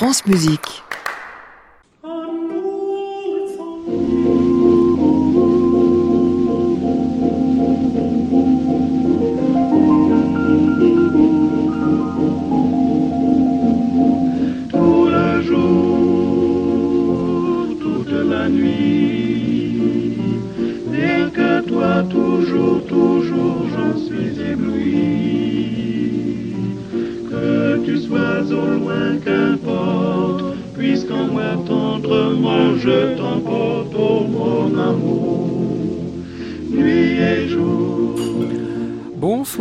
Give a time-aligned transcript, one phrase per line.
[0.00, 0.82] France Musique.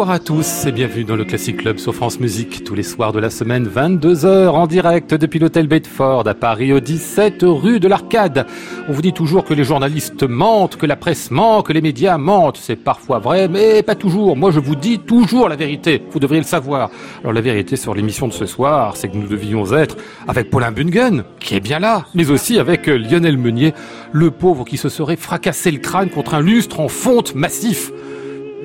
[0.09, 3.13] Bonsoir à tous et bienvenue dans le Classic Club sur France Musique tous les soirs
[3.13, 7.87] de la semaine 22h en direct depuis l'hôtel Bedford à Paris au 17 rue de
[7.87, 8.47] l'Arcade.
[8.87, 12.17] On vous dit toujours que les journalistes mentent, que la presse ment, que les médias
[12.17, 12.57] mentent.
[12.57, 14.35] C'est parfois vrai mais pas toujours.
[14.35, 16.01] Moi je vous dis toujours la vérité.
[16.09, 16.89] Vous devriez le savoir.
[17.21, 19.95] Alors la vérité sur l'émission de ce soir, c'est que nous devions être
[20.27, 23.75] avec Paulin Bungen qui est bien là, mais aussi avec euh, Lionel Meunier,
[24.11, 27.91] le pauvre qui se serait fracassé le crâne contre un lustre en fonte massif.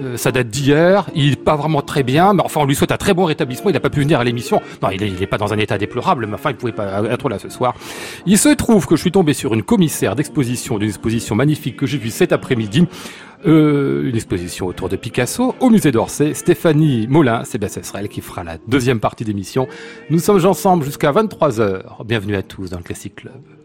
[0.00, 2.92] Euh, ça date d'hier, il est pas vraiment très bien, mais enfin on lui souhaite
[2.92, 4.61] un très bon rétablissement, il n'a pas pu venir à l'émission.
[4.83, 7.39] Non, il est, pas dans un état déplorable, mais enfin il pouvait pas être là
[7.39, 7.75] ce soir.
[8.27, 11.86] Il se trouve que je suis tombé sur une commissaire d'exposition, d'une exposition magnifique que
[11.86, 12.86] j'ai vue cet après-midi,
[13.47, 16.34] euh, une exposition autour de Picasso au musée d'Orsay.
[16.34, 19.69] Stéphanie Molin, c'est bien ce sera elle qui fera la deuxième partie d'émission.
[20.11, 22.05] Nous sommes ensemble jusqu'à 23h.
[22.05, 23.64] Bienvenue à tous dans le Classic Club.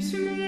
[0.00, 0.40] Y suis un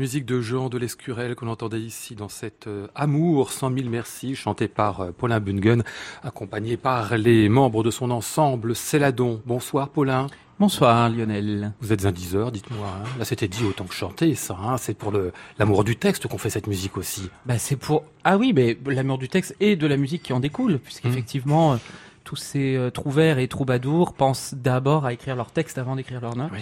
[0.00, 4.34] musique de Jean de l'Escurel qu'on entendait ici dans cet euh, Amour, cent mille merci,
[4.34, 5.82] chanté par euh, Paulin Bungen,
[6.24, 9.42] accompagné par les membres de son ensemble Céladon.
[9.44, 10.28] Bonsoir Paulin.
[10.58, 11.72] Bonsoir Lionel.
[11.82, 12.86] Vous êtes un diseur, dites-moi.
[12.88, 13.04] hein.
[13.18, 14.56] Là, c'était dit autant que chanter, ça.
[14.58, 14.78] hein.
[14.78, 17.28] C'est pour le l'amour du texte qu'on fait cette musique aussi.
[17.44, 20.40] Bah c'est pour ah oui mais l'amour du texte et de la musique qui en
[20.40, 21.76] découle puisqu'effectivement euh,
[22.24, 26.48] tous ces trouvères et troubadours pensent d'abord à écrire leur texte avant d'écrire leur note.
[26.54, 26.60] Oui.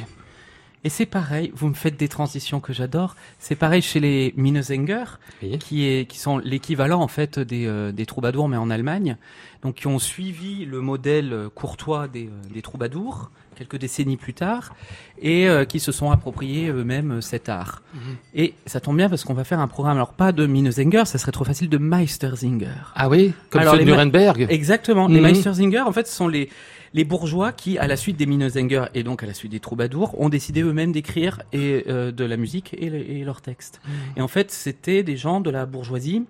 [0.85, 3.17] Et c'est pareil, vous me faites des transitions que j'adore.
[3.39, 5.05] C'est pareil chez les Minnesänger,
[5.43, 5.59] Oui.
[5.59, 9.17] qui, est, qui sont l'équivalent en fait des, euh, des troubadours, mais en Allemagne.
[9.63, 14.77] Donc qui ont suivi le modèle courtois des, euh, des troubadours, quelques décennies plus tard,
[15.21, 17.83] et euh, qui se sont appropriés eux-mêmes cet art.
[17.93, 18.01] Mhm.
[18.37, 21.19] Et ça tombe bien parce qu'on va faire un programme, alors pas de Minnesänger, ça
[21.19, 22.69] serait trop facile, de Meistersinger.
[22.95, 24.47] Ah oui, comme Alors, ceux de ma- Nuremberg.
[24.49, 25.09] Exactement.
[25.09, 25.23] Les Mhm.
[25.27, 26.49] Meistersinger, en fait, ce sont les
[26.95, 30.19] les bourgeois qui, à la suite des Minnesänger et donc à la suite des troubadours,
[30.21, 33.81] ont décidé eux-mêmes d'écrire et euh, de la musique et, le- et leurs textes.
[34.17, 36.25] Et en fait, c'était des gens de la bourgeoisie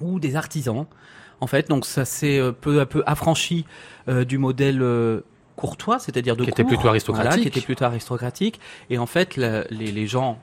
[0.00, 0.86] ou des artisans.
[1.40, 3.64] En fait, donc ça s'est euh, peu à peu affranchi
[4.08, 5.20] euh, du modèle euh,
[5.56, 7.28] courtois, c'est-à-dire de Qui était plutôt aristocratique.
[7.30, 8.60] voilà, qui était plutôt aristocratique.
[8.90, 10.38] Et en fait, la- les, les gens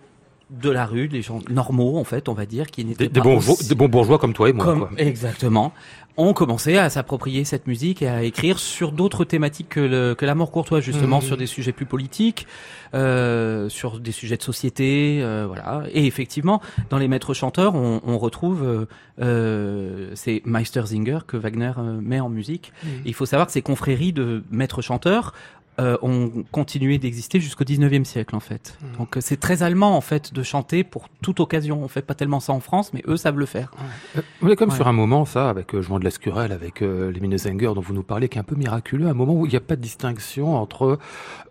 [0.52, 3.20] de la rue, les gens normaux, en fait, on va dire, qui n'étaient Des, des
[3.22, 4.66] pas bons, aussi- des bons bourgeois comme toi et moi.
[4.66, 4.90] comme, quoi.
[4.98, 5.72] exactement,
[6.18, 10.26] ont commencé à s'approprier cette musique et à écrire sur d'autres thématiques que, le, que
[10.26, 11.22] l'amour courtois, justement, Mhm.
[11.24, 12.48] sur des sujets plus politiques,
[12.94, 15.84] euh, sur des sujets de société, euh, voilà.
[15.94, 18.86] Et effectivement, dans les maîtres chanteurs, on, on retrouve euh,
[19.22, 22.74] euh, ces Meistersinger que Wagner euh, met en musique.
[23.06, 25.34] Et il faut savoir que ces confréries de maîtres chanteurs
[25.80, 28.78] euh, ont continué d'exister jusqu'au 19e siècle en fait.
[28.82, 28.98] Mhm.
[28.98, 31.82] Donc euh, c'est très allemand en fait de chanter pour toute occasion.
[31.84, 33.72] On fait pas tellement ça en France, mais eux savent le faire.
[34.18, 34.76] Euh, Vous voulez comme Ouais.
[34.76, 37.94] sur un moment, ça, avec euh, Jean de Lascurel, avec euh, les Minnesänger dont vous
[37.94, 39.82] nous parlez, qui est un peu miraculeux, un moment où il n'y a pas de
[39.82, 41.00] distinction entre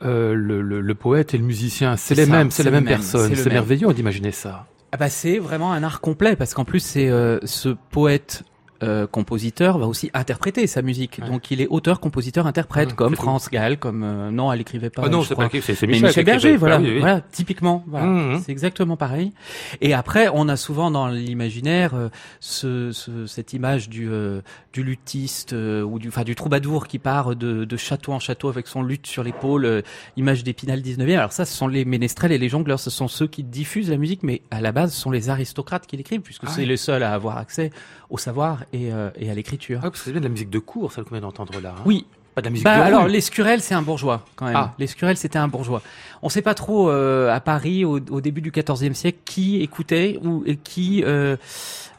[0.03, 1.97] euh, le, le- le poète et le musicien.
[1.97, 3.35] C'est les ça, mêmes, c'est la même même, personne.
[3.35, 4.67] c'est merveilleux d'imaginer ça.
[4.93, 8.43] Ah bah c'est vraiment un art complet parce qu'en plus c'est euh, ce poète
[8.83, 11.19] euh, compositeur va aussi interpréter sa musique.
[11.23, 11.29] Ouais.
[11.29, 13.23] Donc il est auteur, compositeur, interprète Ouais, comme c'est tout.
[13.23, 15.03] France Gall, comme euh, non elle écrivait pas.
[15.05, 16.09] Ah non, c'est pas c'est c'est Mais Michel.
[16.09, 16.99] Michel, Berger, voilà, Ah oui, oui.
[17.01, 18.07] voilà, typiquement, voilà.
[18.07, 18.41] Mhm.
[18.45, 19.33] c'est exactement pareil.
[19.81, 22.09] Et après, on a souvent dans l'imaginaire euh,
[22.41, 24.41] ce, ce- cette image du, euh,
[24.73, 28.49] du luthiste euh, ou du, enfin du troubadour qui part de, de château en château
[28.49, 29.83] avec son luth sur l'épaule, euh,
[30.17, 31.17] image d'Épinal 19e.
[31.19, 33.97] Alors ça, ce sont les ménestrels et les jongleurs, ce sont ceux qui diffusent la
[33.97, 36.77] musique, mais à la base, ce sont les aristocrates qui l'écrivent puisque Ah c'est les
[36.77, 37.71] seuls à avoir accès
[38.11, 39.81] au savoir et, euh, et à l'écriture.
[39.83, 41.75] Ah, c'est bien de la musique de cours, celle qu'on vient d'entendre là.
[41.79, 41.83] hein.
[41.87, 44.57] Oui, Pas de la musique bah de alors l'escurel c'est un bourgeois quand même.
[44.57, 44.75] Ah.
[44.79, 45.83] L'escurel c'était un bourgeois.
[46.23, 50.19] On sait pas trop euh, à Paris au, au début du XIVe siècle qui écoutait
[50.23, 51.37] ou et qui euh,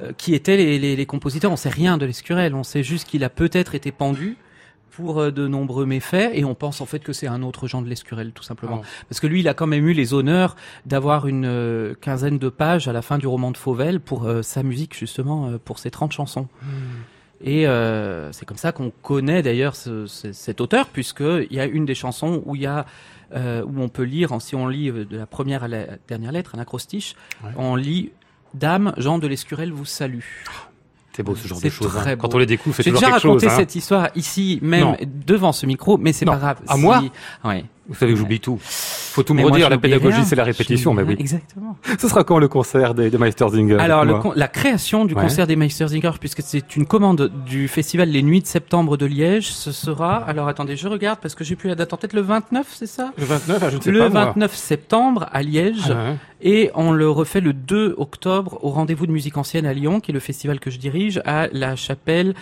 [0.02, 1.52] euh, qui étaient les, les, les compositeurs.
[1.52, 2.56] On sait rien de l'escurel.
[2.56, 4.38] On sait juste qu'il a peut-être été pendu
[4.91, 7.81] pour euh, de nombreux méfaits et on pense en fait que c'est un autre Jean
[7.81, 8.88] de l'escurel tout simplement Ah.
[9.09, 10.55] parce que lui il a quand même eu les honneurs
[10.85, 14.41] d'avoir une euh, quinzaine de pages à la fin du roman de Fauvel pour euh,
[14.41, 16.47] sa musique justement euh, pour ses 30 chansons.
[16.61, 16.67] Hmm.
[17.43, 17.65] Et
[18.33, 21.95] c'est comme ça qu'on connaît d'ailleurs ce- ce- cet auteur, puisqu'il y a une des
[21.95, 22.85] chansons où il y a
[23.33, 26.59] où on peut lire, si on lit de la première à la dernière lettre, un
[26.59, 27.49] acrostiche, Ouais.
[27.57, 28.11] on lit
[28.53, 30.19] Dame, Jean de l'Escurel vous salue.
[31.13, 31.98] C'est beau ce genre de choses.
[31.98, 32.16] hein.
[32.16, 33.31] Quand on les découvre, c'est J'ai toujours déjà quelque chose.
[33.44, 33.58] raconté hein.
[33.58, 34.98] cette histoire ici, même Non.
[35.28, 36.58] devant ce micro, mais c'est pas grave.
[36.68, 37.02] À moi
[37.44, 37.66] Ouais.
[37.89, 38.57] Vous savez que j'oublie tout.
[38.62, 39.69] Faut tout me moi, redire.
[39.69, 40.94] La pédagogie, c'est la répétition.
[40.94, 41.16] Mais oui.
[41.19, 41.75] Exactement.
[42.00, 45.24] Ce sera quand le concert des, des Meistersinger Alors, le con- la création du Ouais.
[45.24, 49.51] concert des Meistersinger, puisque c'est une commande du festival Les Nuits de septembre de Liège,
[49.51, 52.22] ce sera, alors attendez, je regarde parce que j'ai plus la date en tête, le
[52.22, 53.12] 29, c'est ça?
[53.18, 54.10] Le 29, ah, je ne sais Le pas.
[54.10, 54.25] moi.
[54.25, 56.16] 29 septembre à Liège, Ah, ouais.
[56.42, 60.12] et on le refait le 2 octobre au Rendez-vous de musique ancienne à Lyon, qui
[60.12, 62.36] est le festival que je dirige, à la chapelle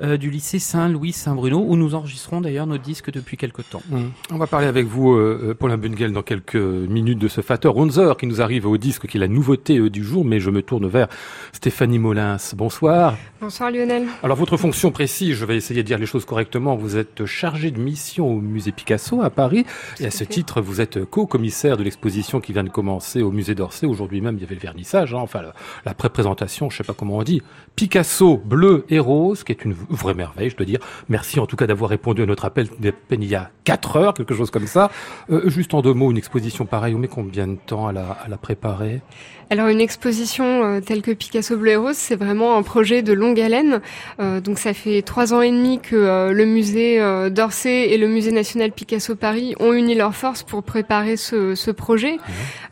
[0.00, 3.82] euh, du lycée Saint-Louis-Saint-Bruno, où nous enregistrons d'ailleurs nos disques depuis quelque temps.
[3.88, 4.04] Mm.
[4.30, 7.70] On va parler avec vous, euh, euh, Paulin Bungel, dans quelques minutes de ce Vater
[7.76, 10.50] Unser qui nous arrive au disque, qui est la nouveauté euh, du jour, mais je
[10.50, 11.08] me tourne vers
[11.52, 12.36] Stéphanie Molins.
[12.54, 13.16] Bonsoir.
[13.40, 14.06] Bonsoir Lionel.
[14.22, 16.76] Alors, votre fonction précise, je vais essayer de dire les choses correctement.
[16.76, 19.64] Vous êtes chargé de mission au musée Picasso à Paris.
[20.00, 20.26] Et à à ce fait.
[20.26, 23.86] titre, vous êtes co-commissaire de l'exposition qui vient de commencer au musée d'Orsay.
[23.86, 25.54] Aujourd'hui même, il y avait le vernissage, hein, enfin, la,
[25.84, 27.42] la pré-présentation, je sais pas comment on dit.
[27.76, 30.80] Picasso bleu et rose, qui est une vraie merveille, je dois dire.
[31.08, 32.68] Merci en tout cas d'avoir répondu à notre appel
[33.08, 34.90] peine il y a quatre heures, quelque chose comme ça.
[35.30, 38.10] Euh, juste en deux mots, une exposition pareille, on met combien de temps à la,
[38.10, 39.02] à la préparer?
[39.48, 43.12] Alors une exposition euh, telle que Picasso Bleu et Rose, c'est vraiment un projet de
[43.12, 43.80] longue haleine.
[44.18, 47.96] Euh, donc ça fait trois ans et demi que euh, le musée euh, d'Orsay et
[47.96, 52.16] le musée national Picasso Paris ont uni leurs forces pour préparer ce, ce projet.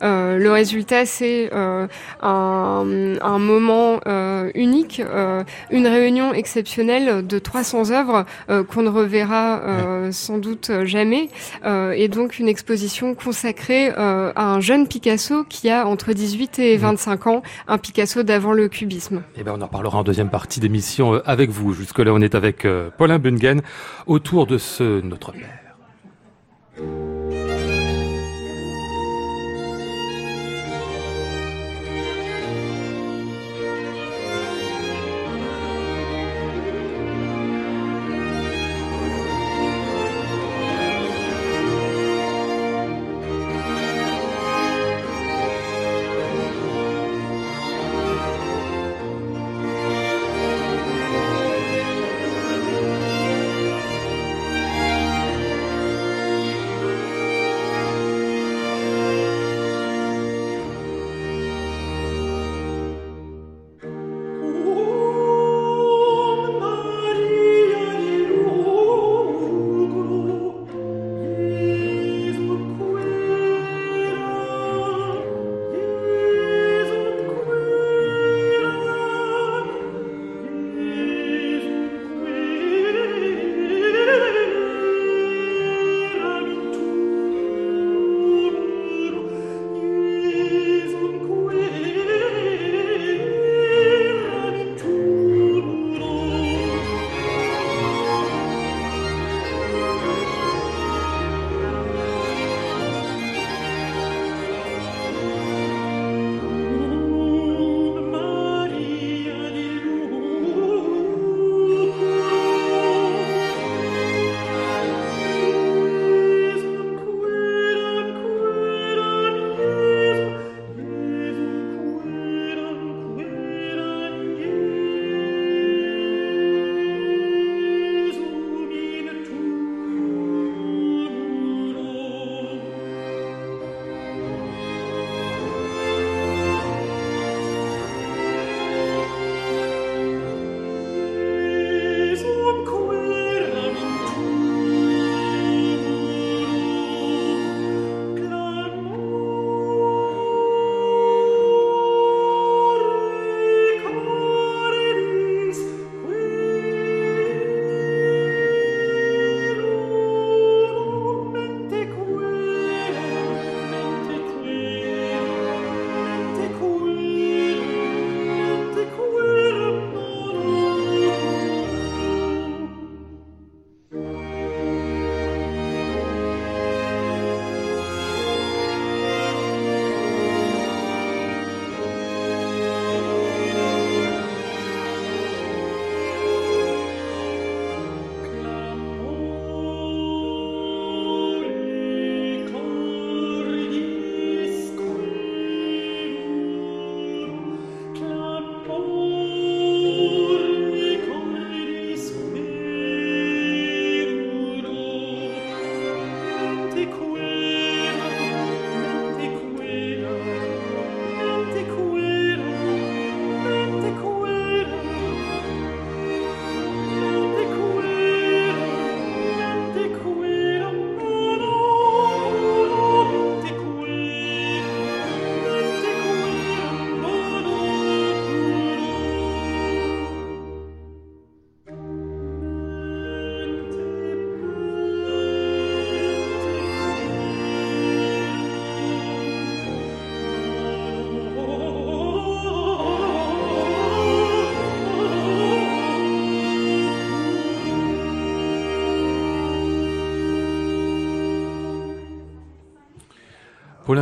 [0.03, 1.87] Euh, le résultat, c'est euh,
[2.21, 8.89] un, un moment euh, unique, euh, une réunion exceptionnelle de 300 œuvres euh, qu'on ne
[8.89, 11.29] reverra euh, sans doute jamais,
[11.65, 16.59] euh, et donc une exposition consacrée euh, à un jeune Picasso qui a entre 18
[16.59, 19.21] et 25 ans, un Picasso d'avant le cubisme.
[19.37, 21.73] Eh ben, on en parlera en deuxième partie d'émission euh, avec vous.
[21.73, 23.61] Jusque-là, on est avec euh, Paulin Bungen
[24.07, 25.61] autour de ce Notre Père.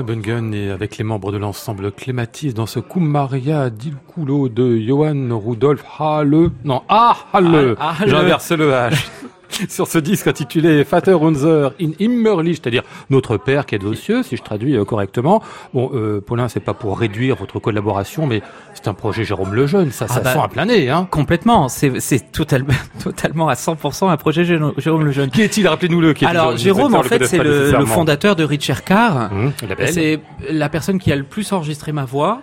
[0.02, 5.84] Bungen est avec les membres de l'ensemble Clématis dans ce Kumaria Dilkulo de Johann Rudolf
[6.00, 6.50] Halle.
[6.64, 7.76] Non, Ah Halle.
[7.80, 8.94] Ah, J'inverse le H.
[9.70, 14.24] sur ce disque intitulé Vater unser in Immerlich, c'est-à-dire notre Père qui est aux cieux,
[14.24, 15.42] si je traduis euh, correctement.
[15.74, 18.42] Bon, euh, Paulin, c'est pas pour réduire votre collaboration, mais
[18.74, 21.08] c'est un projet Jérôme Lejeune, ça, Ah ça bah, sent à plein nez, hein.
[21.10, 25.30] Complètement, c'est c'est totalement, totalement à 100% un projet Jérôme Lejeune.
[25.30, 25.68] Qui est-il?
[25.68, 26.14] Rappelez-nous-le.
[26.14, 29.30] qui est Alors Jérôme, en fait, c'est le, fondateur de Richard Carr.
[29.68, 29.94] L'appelle.
[29.94, 30.20] C'est
[30.50, 32.42] la personne qui a le plus enregistré ma voix,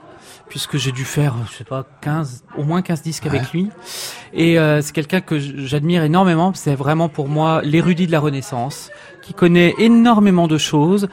[0.51, 3.71] puisque j'ai dû faire, je sais pas, 15, au moins 15 disques avec lui.
[4.35, 6.53] Et euh, c'est quelqu'un que j'admire énormément.
[6.55, 8.91] C'est vraiment pour moi l'érudit de la Renaissance,
[9.23, 11.09] qui connaît énormément de choses,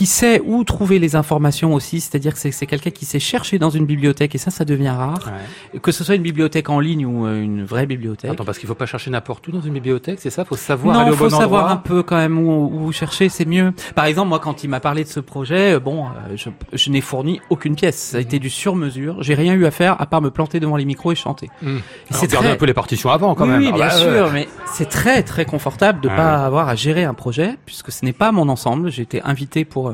[0.00, 2.00] qui sait où trouver les informations aussi.
[2.00, 5.30] C'est-à-dire que c'est quelqu'un qui sait chercher dans une bibliothèque, et ça, ça devient rare.
[5.74, 5.78] Ouais.
[5.80, 8.30] Que ce soit une bibliothèque en ligne ou euh, une vraie bibliothèque.
[8.30, 10.46] Attends, parce qu'il faut pas chercher n'importe où dans une bibliothèque, c'est ça?
[10.46, 11.72] Faut savoir non, aller au faut bon savoir endroit.
[11.74, 13.74] un peu quand même où, où chercher, c'est mieux.
[13.94, 16.88] Par exemple, moi, quand il m'a parlé de ce projet, euh, bon, euh, je, je
[16.90, 17.98] n'ai fourni aucune pièce.
[17.98, 19.22] Ça a été du sur-mesure.
[19.22, 21.50] J'ai rien eu à faire à part me planter devant les micros et chanter.
[21.62, 21.78] Alors,
[22.12, 23.60] c'est très- un peu les partitions avant, quand oui, même.
[23.60, 24.30] oui, Ah bien bah, sûr, ouais.
[24.32, 28.02] mais c'est très très confortable de Ah pas avoir à gérer un projet puisque ce
[28.06, 28.90] n'est pas mon ensemble.
[28.90, 29.89] J'ai été invité pour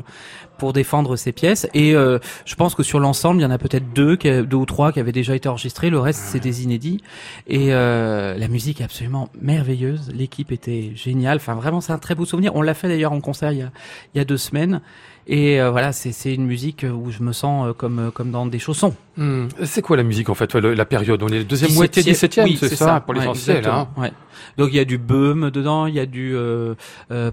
[0.57, 3.57] pour défendre ces pièces et euh, je pense que sur l'ensemble, il y en a
[3.57, 5.89] peut-être deux, deux ou trois qui avaient déjà été enregistrés.
[5.89, 7.01] Le reste, c'est des inédits
[7.47, 10.11] et euh, la musique est absolument merveilleuse.
[10.13, 11.37] L'équipe était géniale.
[11.37, 12.55] Enfin, vraiment, c'est un très beau souvenir.
[12.55, 13.71] On l'a fait d'ailleurs en concert il y a
[14.13, 14.81] il y a deux semaines.
[15.29, 18.95] Et euh, voilà, c'est une musique où je me sens comme comme dans des chaussons.
[19.17, 19.49] Hum.
[19.65, 22.57] C'est quoi la musique, en fait, la période On est deuxième 17e, moitié 17e, oui,
[22.59, 23.67] c'est ça, pour l'essentiel.
[23.67, 23.89] Hein.
[23.97, 24.11] ouais.
[24.57, 26.75] Donc il y a du Böhm dedans, il y a du euh,
[27.11, 27.31] euh,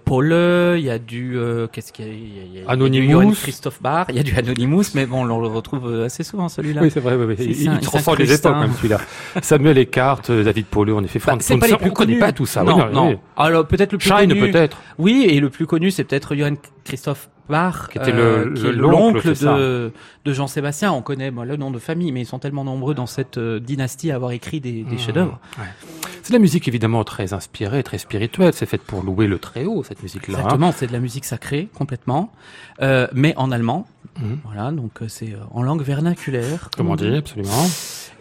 [0.76, 2.64] il y a du euh, qu'est-ce qu'il y a, il y a- il y du
[2.68, 3.10] Anonymous.
[3.10, 6.22] Johann Christoph Barr, il y a du Anonymous, mais bon, on le retrouve euh, assez
[6.22, 6.82] souvent celui-là.
[6.82, 7.36] Oui, c'est vrai, oui, oui.
[7.38, 8.98] Il, il transcende les époques, même celui-là.
[9.42, 12.18] Samuel Eckhart, euh, David Paulo, en effet, Bah, Franz c'est pas les plus on connaît
[12.18, 12.62] pas tout ça.
[12.62, 13.08] Non, oui, non, non.
[13.10, 13.16] oui.
[13.36, 14.40] Alors peut-être le plus Shine, connu.
[14.52, 14.76] peut-être.
[14.98, 19.92] Oui, et le plus connu, c'est peut-être Johann Christoph Bach, Qui était est l'oncle, de,
[20.24, 20.92] de Jean-Sébastien.
[20.92, 23.60] On connaît moi, le nom de famille, mais ils sont tellement nombreux dans cette euh,
[23.60, 24.98] dynastie à avoir écrit des, des Mmh.
[24.98, 25.38] chefs-d'œuvre.
[25.58, 25.64] Ouais.
[26.24, 28.54] C'est de la musique évidemment très inspirée, très spirituelle.
[28.54, 30.38] C'est faite pour louer le très haut, cette musique-là.
[30.38, 30.40] hein.
[30.40, 32.32] Exactement, c'est de la musique sacrée complètement,
[32.80, 33.86] euh, mais en allemand.
[34.18, 34.38] Mhm.
[34.42, 36.70] Voilà, donc euh, c'est euh, en langue vernaculaire.
[36.74, 37.66] Comment on dire, absolument.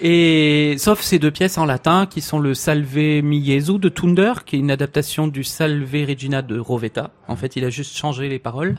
[0.02, 4.34] Et sauf ces deux pièces en latin qui sont le Salve mi Jesu de Thunder,
[4.46, 7.12] qui est une adaptation du Salve Regina de Rovetta.
[7.30, 8.76] En fait, il a juste changé les paroles.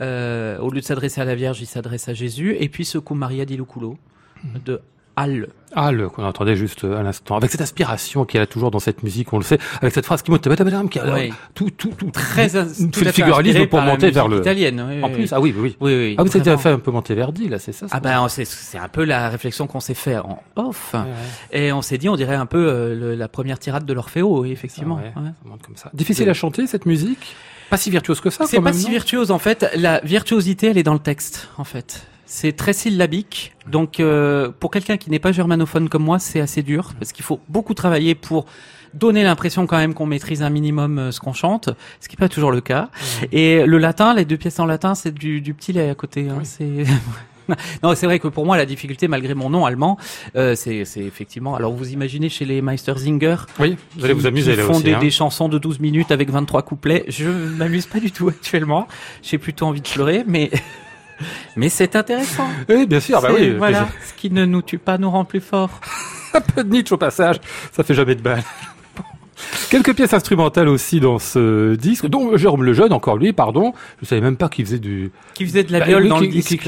[0.00, 2.56] Euh, au lieu de s'adresser à la Vierge, il s'adresse à Jésus.
[2.60, 3.96] Et puis ce coup Maria di Luculo
[4.66, 4.82] de
[5.22, 5.48] Halle.
[5.72, 8.72] Ah, le qu'on entendait juste euh, à l'instant, avec cette inspiration qu'il y a toujours
[8.72, 10.42] dans cette musique, on le sait, avec cette phrase qui monte,
[10.90, 11.32] qui a Oui.
[11.54, 14.40] tout, tout, tout, Très tout fait figuralisme pour monter vers le.
[14.40, 14.84] italienne.
[14.88, 15.76] oui, En oui, plus, ah oui, oui, oui.
[15.80, 16.14] oui, oui.
[16.18, 16.58] Ah, avez vraiment.
[16.58, 19.78] fait un peu Monteverdi, là, c'est ça Ah ben c'est un peu la réflexion qu'on
[19.78, 21.00] s'est fait en off Ouais,
[21.52, 24.40] et on s'est dit on dirait un peu euh, le- la première tirade de l'Orfeo
[24.40, 24.96] oui, effectivement.
[24.96, 25.12] Ouais, ouais.
[25.14, 25.90] ça monte comme ça.
[25.94, 27.36] Difficile à chanter, cette musique?
[27.68, 29.70] Pas si virtuose que ça, C'est pas si virtuose en fait.
[29.76, 32.02] La virtuosité, elle est dans le texte en fait.
[32.32, 33.56] C'est très syllabique.
[33.66, 37.24] Donc euh, pour quelqu'un qui n'est pas germanophone comme moi, c'est assez dur parce qu'il
[37.24, 38.46] faut beaucoup travailler pour
[38.94, 42.20] donner l'impression quand même qu'on maîtrise un minimum euh, ce qu'on chante, ce qui n'est
[42.20, 42.88] pas toujours le cas.
[43.32, 46.28] Et le latin, les deux pièces en latin, c'est du, du petit lait à côté.
[46.28, 46.36] Hein.
[46.38, 46.44] Oui.
[46.44, 46.84] C'est
[47.82, 49.98] non, c'est vrai que pour moi, la difficulté, malgré mon nom allemand,
[50.36, 51.56] euh, c'est effectivement.
[51.56, 54.84] Alors, vous imaginez chez les Meistersinger, Oui, vous allez vous amuser là font aussi.
[54.84, 55.00] des, hein.
[55.00, 57.04] des chansons de 12 minutes avec 23 couplets.
[57.08, 58.86] Je m'amuse pas du tout actuellement.
[59.20, 60.52] J'ai plutôt envie de pleurer, mais
[61.56, 62.48] mais c'est intéressant.
[62.68, 63.50] Oui, bien sûr, bah oui.
[63.50, 65.80] voilà, ce qui ne nous tue pas nous rend plus forts.
[66.34, 67.40] Un peu de Nietzsche au passage,
[67.72, 68.42] ça fait jamais de balle.
[69.70, 73.72] Quelques pièces instrumentales aussi dans ce disque, dont Jérôme Lejeune, encore lui, pardon.
[74.00, 75.10] Je savais même pas qu'il faisait du...
[75.34, 76.48] Qui faisait de la Bah, viole oui, dans qui, le disque.
[76.48, 76.58] qui,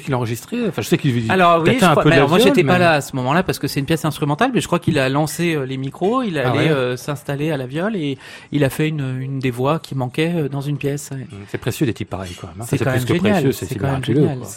[0.00, 0.56] qui enregistré.
[0.68, 2.78] Enfin, je sais qu'il Alors oui, je un peu la alors, moi j'étais pas mais-
[2.80, 5.08] là à ce moment-là parce que c'est une pièce instrumentale, mais je crois qu'il a
[5.08, 6.70] lancé euh, les micros, il Ah allait ouais.
[6.70, 8.18] euh, s'installer à la viole et
[8.52, 11.10] il a fait une, une des voix qui manquait euh, dans une pièce.
[11.12, 11.26] ouais.
[11.48, 12.64] C'est précieux des types pareils, hein.
[12.66, 13.32] C'est plus même que génial.
[13.32, 14.26] précieux, C'est c'est quand même miraculeux.
[14.38, 14.48] quoi.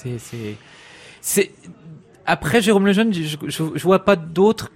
[1.22, 1.52] C'est.
[2.26, 4.72] Après Jérôme Lejeune, je, je, je vois pas d'autres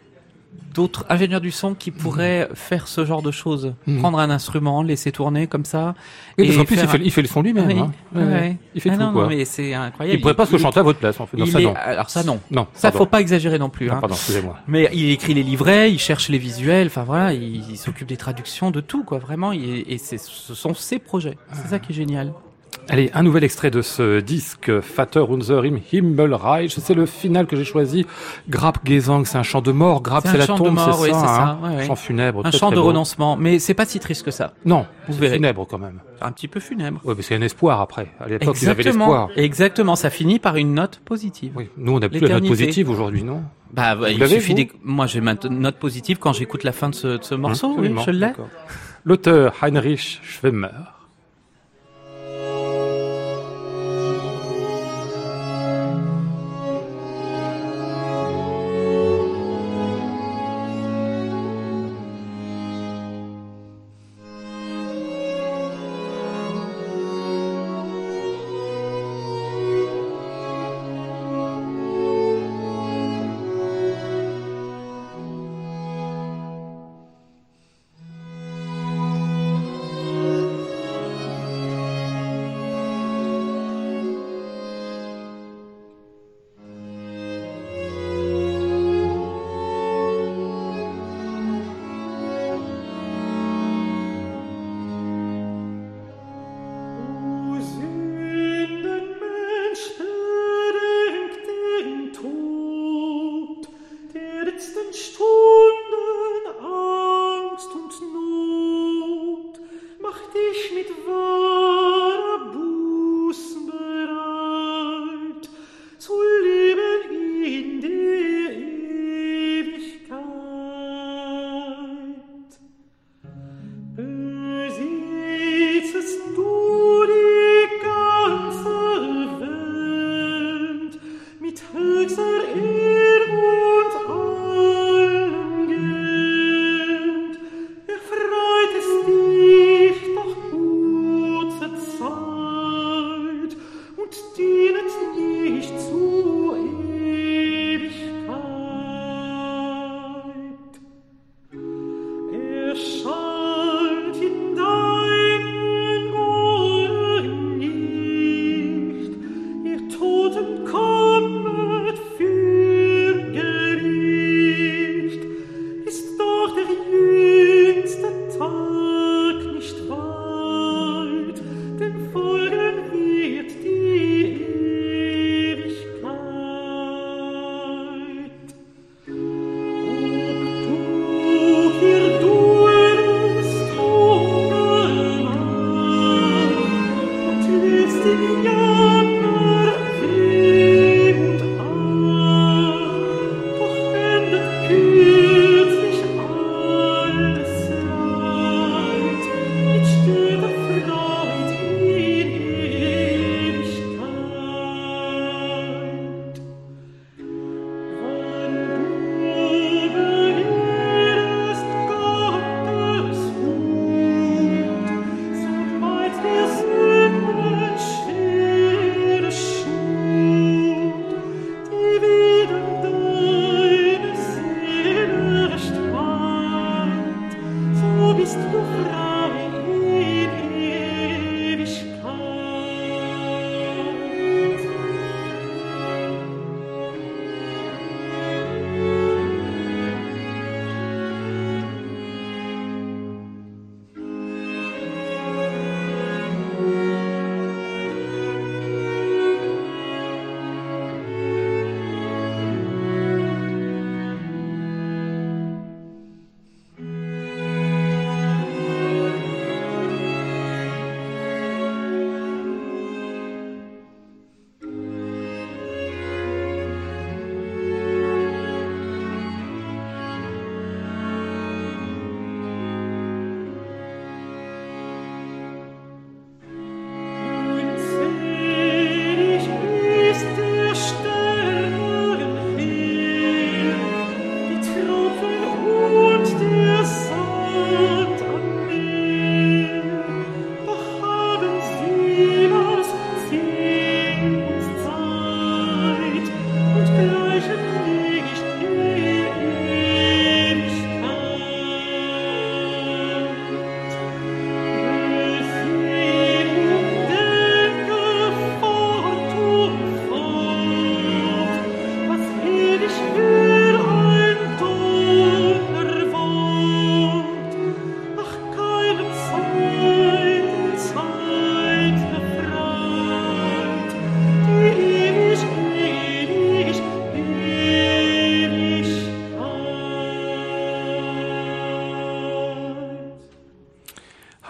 [0.73, 3.73] d'autres ingénieurs du son qui pourraient faire ce genre de choses.
[3.87, 3.99] Mhm.
[3.99, 5.95] Prendre un instrument, laisser tourner comme ça.
[6.37, 7.67] Oui, et qu'en plus, il fait, il fait le son lui-même.
[7.67, 7.91] Oui, hein.
[8.13, 8.57] Ouais, ouais.
[8.73, 9.23] Il fait Ah tout, non, quoi.
[9.23, 10.17] non, mais c'est incroyable.
[10.17, 11.37] Il pourrait pas se chanter à votre place, en fait.
[11.37, 11.73] Non, ça, est- non.
[11.75, 12.39] Alors ça non.
[12.51, 12.97] Non, Ça pardon.
[13.05, 13.87] faut pas exagérer non plus.
[13.87, 13.99] Non, hein.
[14.01, 14.57] pardon, excusez-moi.
[14.67, 18.17] Mais il écrit les livrets, il cherche les visuels, enfin voilà, il, il s'occupe des
[18.17, 19.51] traductions, de tout quoi, vraiment.
[19.53, 20.17] et ce
[20.53, 21.37] sont ses projets.
[21.53, 22.33] C'est ça qui est génial.
[22.87, 26.75] Allez, un nouvel extrait de ce disque, Vater unser im Himmelreich.
[26.79, 28.05] C'est le final que j'ai choisi.
[28.49, 30.01] Grabgesang, c'est un chant de mort.
[30.03, 31.17] Grab, C'est la tombe, c'est oui, ça.
[31.17, 31.57] hein.
[31.61, 31.85] ça, ouais, ouais.
[31.87, 32.45] Chant funèbre.
[32.45, 32.87] Un très, chant très de beau.
[32.87, 34.53] renoncement, mais c'est pas si triste que ça.
[34.65, 35.35] Non, Vous c'est verrez.
[35.35, 35.99] funèbre quand même.
[36.21, 37.01] Un petit peu funèbre.
[37.03, 38.11] Oui, mais c'est un espoir après.
[38.19, 39.29] À l'époque, ils avaient l'espoir.
[39.35, 39.95] Exactement.
[39.95, 41.53] Ça finit par une note positive.
[41.55, 43.43] Oui, nous, on n'a plus la note positive aujourd'hui, non?
[43.73, 44.71] Bah, bah, il suffit des...
[44.83, 47.75] Moi, j'ai ma note positive quand j'écoute la fin de ce, de ce morceau.
[47.77, 48.31] oui, je l'ai.
[49.03, 50.69] L'auteur Heinrich Schwemmer.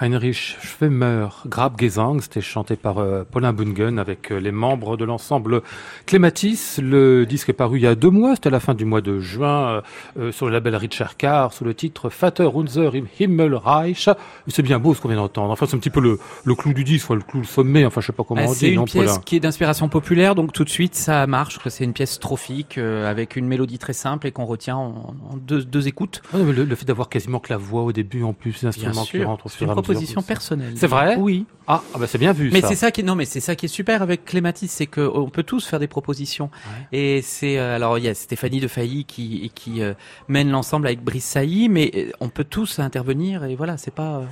[0.05, 5.63] Heinrich Schwemmer, Grabgesang, c'était chanté par euh, Paulin Bungen avec euh, les membres de l'ensemble
[6.05, 6.79] Clématis.
[6.79, 9.01] Le disque est paru il y a deux mois, c'était à la fin du mois
[9.01, 9.81] de juin,
[10.19, 14.07] euh, sur le label Richard Carr, sous le titre Vater unser im Himmelreich.
[14.47, 15.49] C'est bien beau ce qu'on vient d'entendre.
[15.51, 17.99] Enfin, c'est un petit peu le, le clou du disque, le clou le sommet, enfin,
[18.01, 18.71] je sais pas comment Ah, on c'est dit.
[18.73, 21.57] une non, pièce Paulin qui est d'inspiration populaire, donc tout de suite ça marche.
[21.67, 25.37] C'est une pièce strophique euh, avec une mélodie très simple et qu'on retient en, en
[25.37, 26.21] deux, deux écoutes.
[26.31, 29.23] Ouais, le, le fait d'avoir quasiment que la voix au début, en plus, l'instrument qui
[29.23, 29.94] rentre au c'est fur et à mesure.
[29.95, 30.73] Proposition personnelle.
[30.75, 31.15] C'est vrai?
[31.17, 31.45] Oui.
[31.67, 32.67] Ah, ah bah c'est bien vu Mais ça.
[32.69, 35.29] c'est ça qui non mais c'est ça qui est super avec Clématis, c'est que on
[35.29, 36.49] peut tous faire des propositions.
[36.91, 39.93] Et c'est euh, alors il y a Stéphanie de Failly qui qui euh,
[40.27, 44.17] mène l'ensemble avec Brice Sailly, mais euh, on peut tous intervenir et voilà, c'est pas
[44.19, 44.25] euh,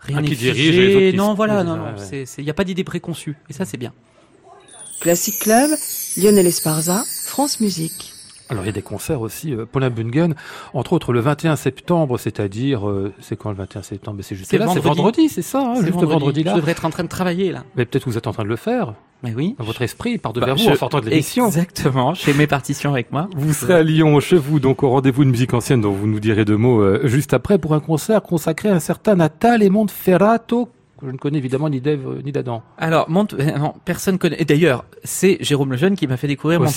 [0.00, 0.52] rien n'est qui figé.
[0.52, 2.24] dirige et les autres qui non voilà, non ouais, non, ouais.
[2.38, 3.92] il y a pas d'idée préconçue et ça c'est bien.
[5.00, 5.70] Classic Club,
[6.18, 8.12] Lionel Esparza, France Musique.
[8.50, 10.34] Alors il y a des concerts aussi, euh, Paulin Bungen,
[10.74, 14.18] entre autres le 21 septembre, c'est-à-dire, euh, c'est quand le 21 septembre?
[14.22, 14.88] C'est juste là, c'est vendredi.
[14.88, 16.52] vendredi, c'est ça, hein, juste vendredi, là.
[16.52, 17.64] Je devrais être en train de travailler là.
[17.76, 19.54] Mais peut-être vous êtes en train de le faire, Mais oui.
[19.58, 21.46] dans votre esprit, par Bah, devers vous, je- en sortant de l'émission.
[21.46, 22.14] Exactement.
[22.14, 23.28] J'ai mes partitions avec moi.
[23.36, 26.20] Vous serez à Lyon, chez vous, donc au rendez-vous de musique ancienne dont vous nous
[26.20, 29.70] direz deux mots euh, juste après pour un concert consacré à un certain Natale et
[29.70, 30.68] Monteferrato,
[31.00, 32.62] que je ne connais évidemment ni d'Ève euh, ni d'Adam.
[32.78, 34.40] Alors, Monte, euh, non, personne connaît.
[34.40, 36.60] Et d'ailleurs, c'est Jérôme Lejeune qui m'a fait découvrir.
[36.60, 36.68] Ouais.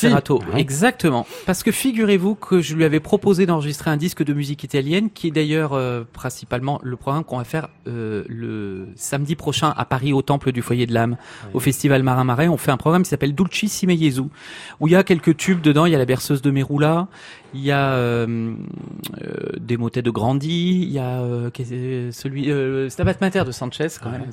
[0.57, 1.25] Exactement.
[1.45, 5.27] Parce que figurez-vous que je lui avais proposé d'enregistrer un disque de musique italienne, qui
[5.27, 10.13] est d'ailleurs euh, principalement le programme qu'on va faire euh, le samedi prochain à Paris
[10.13, 11.17] au Temple du Foyer de l'âme,
[11.53, 12.47] au Festival Marin Marais.
[12.47, 14.21] On fait un programme qui s'appelle Dulcissime Jesu,
[14.79, 15.85] où il y a quelques tubes dedans.
[15.85, 17.07] Il y a la berceuse de Merula,
[17.53, 18.55] il y a euh,
[19.21, 21.49] euh, des motets de Grandi, il y a euh,
[22.11, 24.25] celui euh, Stabat Mater de Sanchez quand même.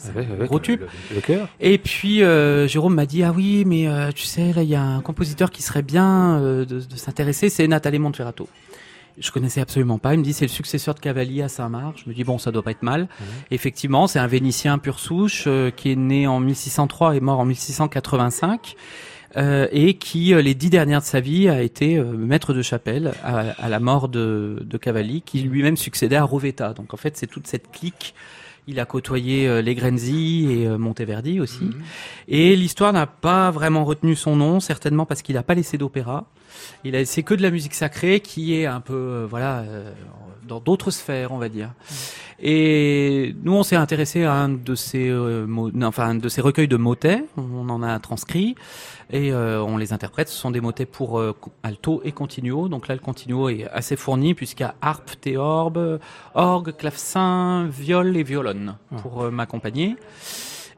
[0.47, 0.81] Gros tube.
[1.11, 1.49] Le, le cœur.
[1.61, 4.75] Et puis euh, Jérôme m'a dit ah oui mais euh, tu sais là il y
[4.75, 8.49] a un compositeur qui serait bien euh, de, de s'intéresser c'est Nathalie Monteferrato.
[9.19, 10.15] Je connaissais absolument pas.
[10.15, 12.01] Il me dit c'est le successeur de Cavalli à Saint-Marc.
[12.05, 13.07] Je me dis bon ça doit pas être mal.
[13.51, 17.45] Effectivement c'est un Vénitien pur souche euh, qui est né en 1603 et mort en
[17.45, 18.77] 1685.
[19.37, 22.62] Euh, et qui euh, les dix dernières de sa vie a été euh, maître de
[22.62, 26.73] chapelle à, à la mort de, de Cavalli, qui lui-même succédait à Rovetta.
[26.73, 28.14] Donc en fait c'est toute cette clique.
[28.66, 31.71] Il a côtoyé euh, les Grenzi et euh, Monteverdi aussi.
[32.29, 36.27] Et l'histoire n'a pas vraiment retenu son nom, certainement parce qu'il n'a pas laissé d'opéra.
[36.85, 39.93] Il a laissé que de la musique sacrée qui est un peu, euh, voilà, euh,
[40.47, 41.73] dans d'autres sphères, on va dire.
[42.43, 46.40] Et nous, on s'est intéressé à un de ces, euh, non, enfin, un de ces
[46.40, 47.25] recueils de motets.
[47.37, 48.55] On en a transcrit
[49.12, 50.29] et euh, on les interprète.
[50.29, 52.68] Ce sont des motets pour euh, alto et continuo.
[52.68, 55.99] Donc là, le continuo est assez fourni puisqu'il y a harpe, théorbe,
[56.35, 59.96] orgue, clavecin, viol et violon pour euh, m'accompagner.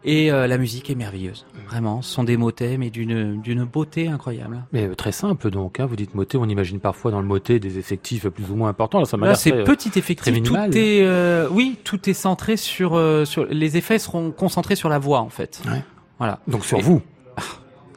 [0.05, 2.03] Et euh, la musique est merveilleuse, vraiment.
[2.03, 4.64] Ce sont des motets, mais d'une d'une beauté incroyable.
[4.73, 7.61] Mais euh, très simple donc, hein, vous dites motet, on imagine parfois dans le motet
[7.61, 8.99] des effectifs plus ou moins importants.
[8.99, 10.16] Là, ça m'a Là, l'air c'est très, euh, petit effectif.
[10.16, 10.71] très minimal.
[10.71, 13.45] Tout est, euh, oui, tout est centré sur, euh, sur.
[13.45, 15.62] Les effets seront concentrés sur la voix, en fait.
[15.66, 15.85] Ouais.
[16.18, 17.01] Voilà, Donc sur Et- vous.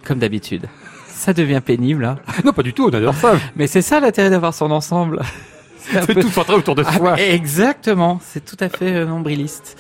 [0.06, 0.68] Comme d'habitude.
[1.10, 2.18] Ça devient pénible, hein.
[2.44, 3.34] Non, pas du tout, on adore ça.
[3.56, 5.22] mais c'est ça l'intérêt d'avoir son ensemble.
[5.92, 7.20] C'est peu- tout centré autour de Ah, soi.
[7.22, 9.78] exactement, c'est tout à fait euh, nombriliste.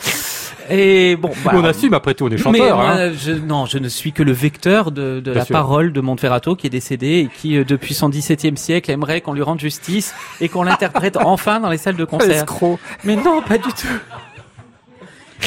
[0.69, 2.77] Et bon, bah, on assume après tout, on est chanteur.
[2.77, 3.11] moi, hein.
[3.13, 5.53] je, non, je ne suis que le vecteur de, la sûr.
[5.53, 9.33] parole de Monteferrato qui est décédé et qui, euh, depuis son XVIIe siècle, aimerait qu'on
[9.33, 12.29] lui rende justice et qu'on l'interprète enfin dans les salles de concert.
[12.31, 12.77] Escroc.
[13.03, 13.88] Mais non, pas du tout.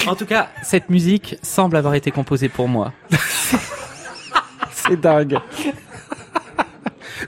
[0.09, 2.93] En tout cas, cette musique semble avoir été composée pour moi.
[4.89, 5.39] C'est dingue.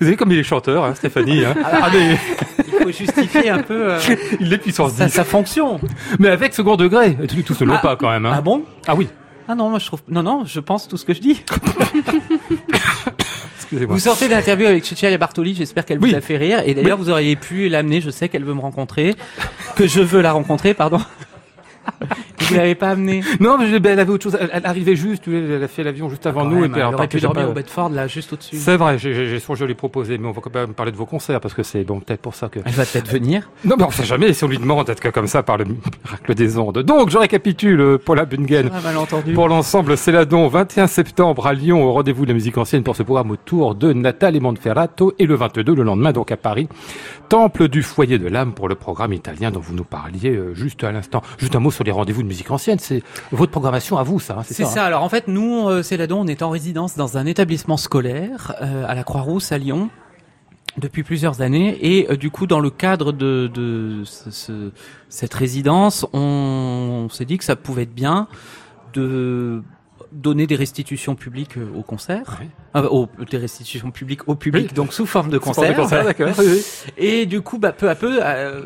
[0.00, 1.44] Vous avez comme il est chanteur, hein, Stéphanie.
[1.44, 1.54] Hein.
[1.64, 2.16] Ah, mais
[2.58, 3.98] Il faut justifier un peu euh,
[4.38, 5.12] il est puissance sa, 10.
[5.12, 5.80] sa fonction.
[6.18, 7.16] Mais avec second degré.
[7.28, 7.78] Tout, tout se loue Ah.
[7.78, 8.24] pas quand même.
[8.24, 8.32] Hein.
[8.36, 8.62] Ah bon?
[8.86, 9.08] Ah oui.
[9.48, 10.00] Ah non, moi je trouve.
[10.08, 11.42] Non, non, je pense tout ce que je dis.
[13.56, 13.94] Excusez-moi.
[13.94, 16.10] Vous sortez de l'interview avec Cecilia Bartoli, j'espère qu'elle Oui.
[16.10, 16.62] vous a fait rire.
[16.66, 19.14] Et d'ailleurs, vous auriez pu l'amener, je sais qu'elle veut me rencontrer,
[19.76, 21.00] que je veux la rencontrer, pardon.
[22.50, 23.22] Vous l'avez pas amenée.
[23.40, 24.38] Non, mais ben, elle avait autre chose.
[24.40, 25.24] Elle, arrivait juste.
[25.26, 26.64] Elle a fait l'avion juste avant nous.
[26.64, 28.56] Et puis elle aurait pu dormir au Bedford, là, juste au-dessus.
[28.56, 31.06] C'est vrai, j'ai- songé à lui proposer, mais on va quand même parler de vos
[31.06, 32.60] concerts parce que c'est bon peut-être pour ça que.
[32.64, 33.50] Elle va peut-être venir.
[33.64, 35.64] Non, mais on sait jamais si on lui demande peut-être que comme ça par le
[35.64, 36.78] miracle des ondes.
[36.80, 38.70] Donc, je récapitule, euh, Paula Bungen.
[38.74, 39.32] Ah, malentendu.
[39.32, 43.02] Pour l'ensemble Céladon, 21 septembre à Lyon, au rendez-vous de la musique ancienne pour ce
[43.02, 46.68] programme autour de Natale et Monteferrato, et le 22 le lendemain donc à Paris,
[47.28, 50.82] Temple du foyer de l'âme pour le programme italien dont vous nous parliez euh, juste
[50.82, 51.22] à l'instant.
[51.38, 54.36] Juste un mot sur les rendez-vous de musique ancienne, c'est votre programmation à vous ça,
[54.38, 54.82] hein, c'est ça, ça.
[54.82, 58.54] hein Alors en fait, nous, euh, Céladon, on est en résidence dans un établissement scolaire
[58.62, 59.90] euh, à la Croix-Rousse à Lyon
[60.78, 61.76] depuis plusieurs années.
[61.82, 64.70] Et euh, du coup, dans le cadre de, de ce- ce-
[65.08, 68.28] cette résidence, on, s'est dit que ça pouvait être bien
[68.94, 69.62] de
[70.12, 72.40] donner des restitutions publiques au concert.
[72.76, 74.74] Euh, au- des restitutions publiques au public, Oui.
[74.74, 75.76] donc sous forme de concert.
[76.38, 76.62] oui.
[76.96, 78.62] Et du coup, bah, peu à peu, euh,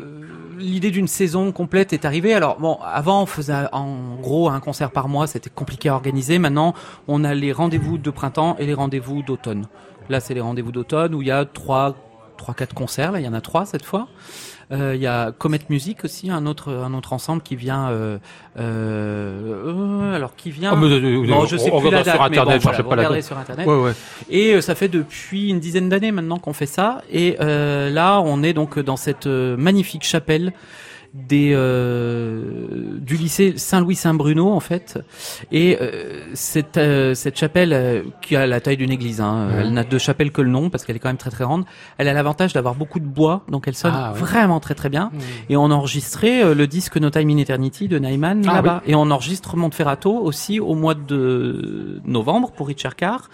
[0.57, 2.33] l'idée d'une saison complète est arrivée.
[2.33, 6.39] Alors bon, avant on faisait en gros un concert par mois, c'était compliqué à organiser.
[6.39, 6.73] Maintenant,
[7.07, 9.67] on a les rendez-vous de printemps et les rendez-vous d'automne.
[10.09, 11.95] Là, c'est les rendez-vous d'automne où il y a trois,
[12.37, 13.11] trois, quatre concerts.
[13.11, 14.07] Là, il y en a trois cette fois.
[14.71, 17.89] Euh, Il y a Comet Music aussi, un autre, un autre ensemble qui vient.
[17.89, 18.17] Euh,
[18.57, 20.71] euh, alors qui vient.
[20.73, 23.03] Ah, mais, Bon, je sais on plus la date, sur mais internet, bon, cherchez voilà,
[23.03, 23.67] pas la sur internet.
[23.67, 23.93] Ouais, ouais.
[24.29, 27.01] Et ça fait depuis une dizaine d'années maintenant qu'on fait ça.
[27.11, 30.53] Et là, on est donc dans cette magnifique chapelle
[31.15, 34.99] des euh, du lycée Saint-Louis-Saint-Bruno en fait.
[35.51, 39.61] Et euh, cette euh, cette chapelle euh, qui a la taille d'une église, hein, Ouais.
[39.61, 41.63] elle n'a de chapelle que le nom parce qu'elle est quand même très très grande.
[41.97, 44.19] Elle a l'avantage d'avoir beaucoup de bois, donc elle sonne Ah, ouais.
[44.19, 45.11] vraiment très très bien.
[45.49, 48.81] Et on a enregistré euh, le disque No Time in Eternity de Nyman Ah, là-bas.
[48.85, 53.29] Et on enregistre Monteferrato aussi au mois de novembre pour Richard Carr.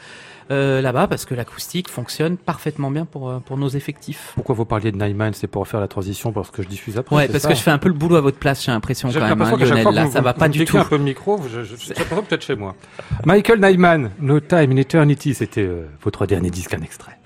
[0.49, 4.31] Euh, là-bas parce que l'acoustique fonctionne parfaitement bien pour, euh, pour nos effectifs.
[4.35, 7.15] Pourquoi vous parliez de Nyman C'est pour faire la transition parce que je diffuse après
[7.15, 9.09] Ouais, parce ça que je fais un peu le boulot à votre place, j'ai l'impression
[9.11, 9.87] quand même, hein, Lionel.
[9.93, 10.77] Là, vous- ça va vous pas du tout.
[10.77, 11.93] un peu le micro, je, je, je,
[12.27, 12.75] peut-être chez moi.
[13.25, 17.17] Michael Nyman, No Time in Eternity, c'était euh, votre dernier disque, un extrait.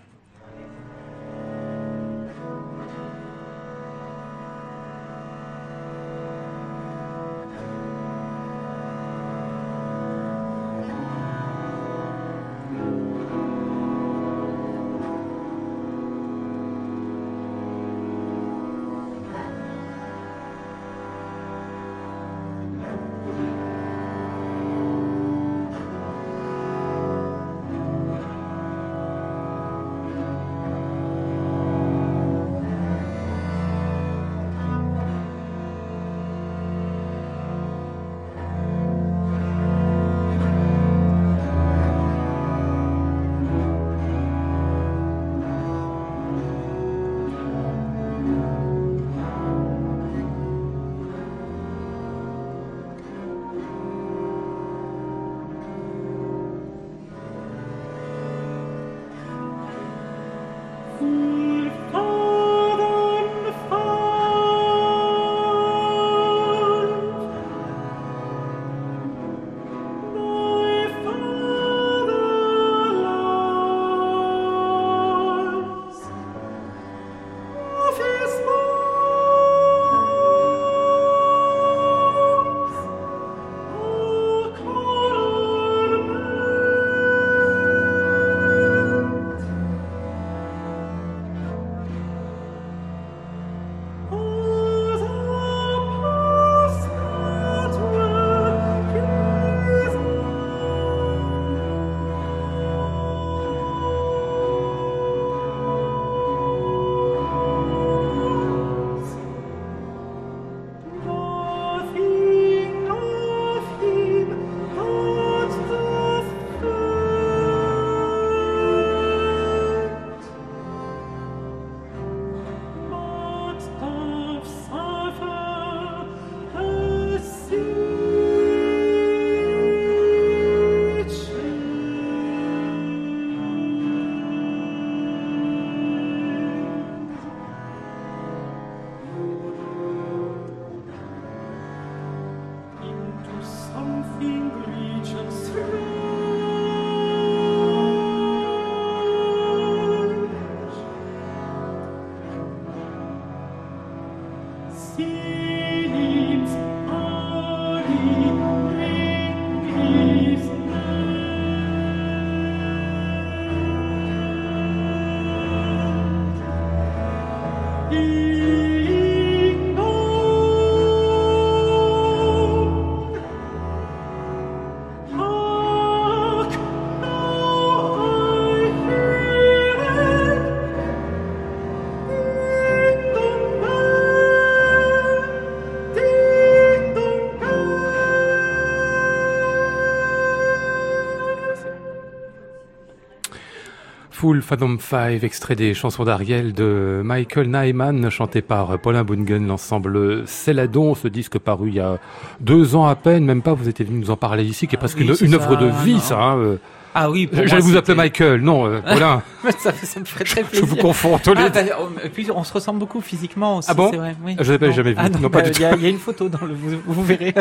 [194.26, 200.28] Full Phantom 5, extrait des chansons d'Ariel de Michael Nyman, chanté par Paulin Bungen, l'ensemble
[200.28, 202.00] Céladon, ce disque paru il y a
[202.40, 204.80] deux ans à peine, même pas, vous étiez venu nous en parler ici, qui est
[204.80, 206.00] Ah presque oui, une, œuvre de vie, non.
[206.00, 206.20] ça.
[206.20, 206.58] Hein, euh.
[206.98, 209.22] Ah oui, pour J'allais moi, vous appeler Michael, non, euh, Paulin,
[209.60, 210.66] ça, ça me ferait très je plaisir.
[210.66, 213.68] vous confonds tous les Ah, bah, on- et puis on se ressemble beaucoup physiquement aussi,
[213.70, 214.16] Ah bon c'est vrai.
[214.26, 214.38] Oui.
[214.40, 214.96] Je l'avais jamais vu.
[214.98, 216.46] Ah non, Non, pas bah, du il y, a- il y a une photo dans
[216.46, 217.34] le, vous, vous verrez.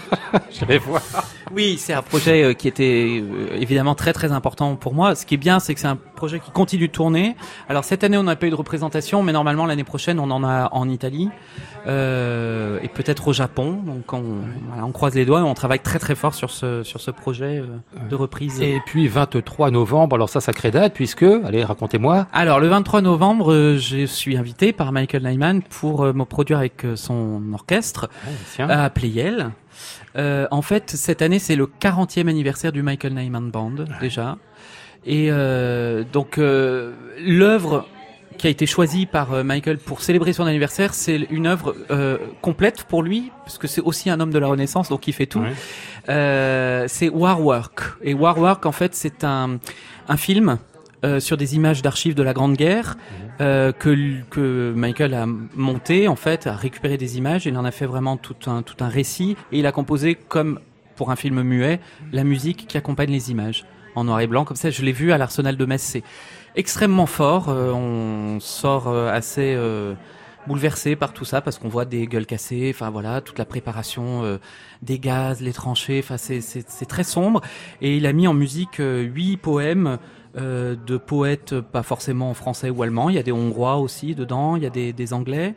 [0.52, 1.02] J'irai voir.
[1.52, 5.16] Oui, c'est un projet euh, qui était euh, évidemment très très important pour moi.
[5.16, 7.34] Ce qui est bien, c'est que c'est un projet qui continue de tourner.
[7.68, 10.44] Alors cette année, on n'a pas eu de représentation, mais normalement l'année prochaine, on en
[10.44, 11.28] a en Italie
[11.86, 13.80] euh, et peut-être au Japon.
[13.84, 14.22] Donc on,
[14.68, 17.10] voilà, on croise les doigts et on travaille très très fort sur ce sur ce
[17.10, 18.60] projet euh, de reprise.
[18.60, 22.26] Et puis 23 novembre, alors ça, sacré date, puisque, allez, racontez-moi.
[22.32, 26.58] Alors le 23 novembre, euh, je suis invité par Michael Nyman pour euh, me produire
[26.58, 28.08] avec euh, son orchestre
[28.54, 28.68] Tiens.
[28.68, 29.50] à Playel.
[30.16, 34.36] En fait, cette année, c'est le 40e anniversaire du Michael Nyman Band, déjà.
[35.06, 35.30] Et
[36.12, 37.86] donc, l'œuvre
[38.40, 42.16] qui a été choisie par euh, Michael pour célébrer son anniversaire, c'est une œuvre euh,
[42.40, 45.26] complète pour lui, parce que c'est aussi un homme de la Renaissance, donc il fait
[45.26, 45.40] tout.
[45.40, 45.52] Ouais.
[46.08, 47.80] Euh, c'est War Work.
[48.02, 49.58] Et War Work, en fait, c'est un,
[50.08, 50.58] un film
[51.04, 52.96] euh, sur des images d'archives de la Grande Guerre
[53.42, 57.44] euh, que, que Michael a monté, en fait, a récupéré des images.
[57.44, 59.36] Il en a fait vraiment tout un, tout un récit.
[59.52, 60.60] Et il a composé, comme
[60.96, 61.78] pour un film muet,
[62.12, 63.64] la musique qui accompagne les images.
[63.94, 64.70] en noir et blanc comme ça.
[64.70, 65.96] Je l'ai vu à l'Arsenal de Metz,
[66.56, 67.48] extrêmement fort.
[67.48, 69.94] Euh, on sort euh, assez euh,
[70.46, 74.38] bouleversé par tout ça parce qu'on voit des gueules cassées, enfin voilà, toute la préparation
[74.82, 77.42] des gaz, les tranchées, enfin c'est c'est très sombre.
[77.82, 79.98] Et il a mis en musique huit poèmes.
[80.34, 84.62] de poètes pas forcément français ou allemands, il y a des hongrois aussi dedans, il
[84.62, 85.54] y a des, des anglais,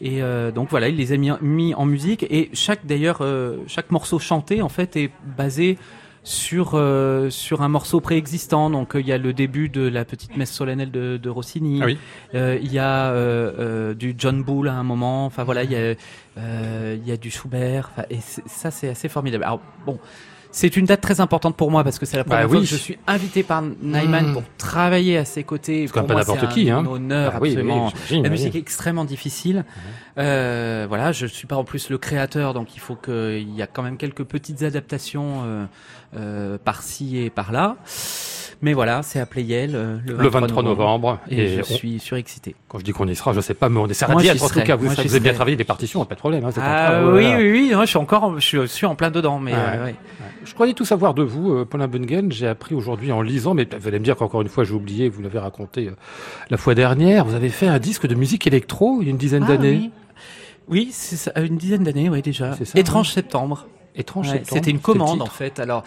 [0.00, 0.22] et
[0.54, 2.24] donc voilà, il les a mis, mis en musique.
[2.30, 3.22] Et chaque d'ailleurs,
[3.66, 5.76] chaque morceau chanté en fait est basé
[6.24, 8.70] sur euh, sur un morceau préexistant.
[8.70, 11.80] Donc euh, il y a le début de la petite messe solennelle de, de Rossini.
[11.82, 11.98] Ah oui.
[12.34, 15.26] euh, il y a euh, euh, du John Bull à un moment.
[15.26, 15.94] Enfin voilà, il y a
[16.36, 17.90] il y a du Schubert.
[18.10, 19.44] et ça c'est assez formidable.
[19.44, 19.98] Alors bon.
[20.52, 22.64] C'est une date très importante pour moi parce que c'est la première bah fois oui.
[22.64, 24.32] que je suis invité par Nyman Mmh.
[24.32, 25.86] pour travailler à ses côtés.
[25.86, 26.86] C'est pas n'importe qui, un hein.
[26.86, 27.92] honneur Ah oui, oui, absolument.
[28.22, 29.64] la musique est extrêmement difficile.
[30.18, 33.66] Euh, voilà, je suis pas en plus le créateur, donc il faut qu'il y a
[33.66, 35.64] quand même quelques petites adaptations euh,
[36.16, 37.76] euh, par-ci et par-là.
[38.64, 41.18] Mais voilà, c'est à Playel euh, le 23, Le 23 novembre.
[41.28, 42.54] Et, je on- suis surexcité.
[42.68, 44.42] Quand je dis qu'on y sera, je sais pas, mais on essaiera d'y être.
[44.42, 46.44] En tout cas, vous, savez- vous avez bien travaillé des partitions, pas de problème.
[46.44, 47.38] Hein, Ah oui, voilà.
[47.38, 49.58] oui, oui, non, je suis encore, je suis, en plein dedans, mais Ouais.
[49.58, 49.94] euh, ouais.
[50.44, 52.30] Je croyais tout savoir de vous, euh, Paulin Bungen.
[52.30, 55.08] J'ai appris aujourd'hui en lisant, mais vous allez me dire qu'encore une fois, j'ai oublié,
[55.08, 55.92] vous l'avez raconté euh,
[56.50, 59.16] la fois dernière, vous avez fait un disque de musique électro il y a une
[59.16, 59.70] dizaine Ah, d'années.
[59.82, 59.90] oui.
[60.68, 62.54] Oui, c'est ça, une dizaine d'années, oui déjà.
[62.54, 63.66] Ça, Étrange septembre.
[63.94, 65.60] Étrange Ouais, septembre, C'était une commande en fait.
[65.60, 65.84] Alors,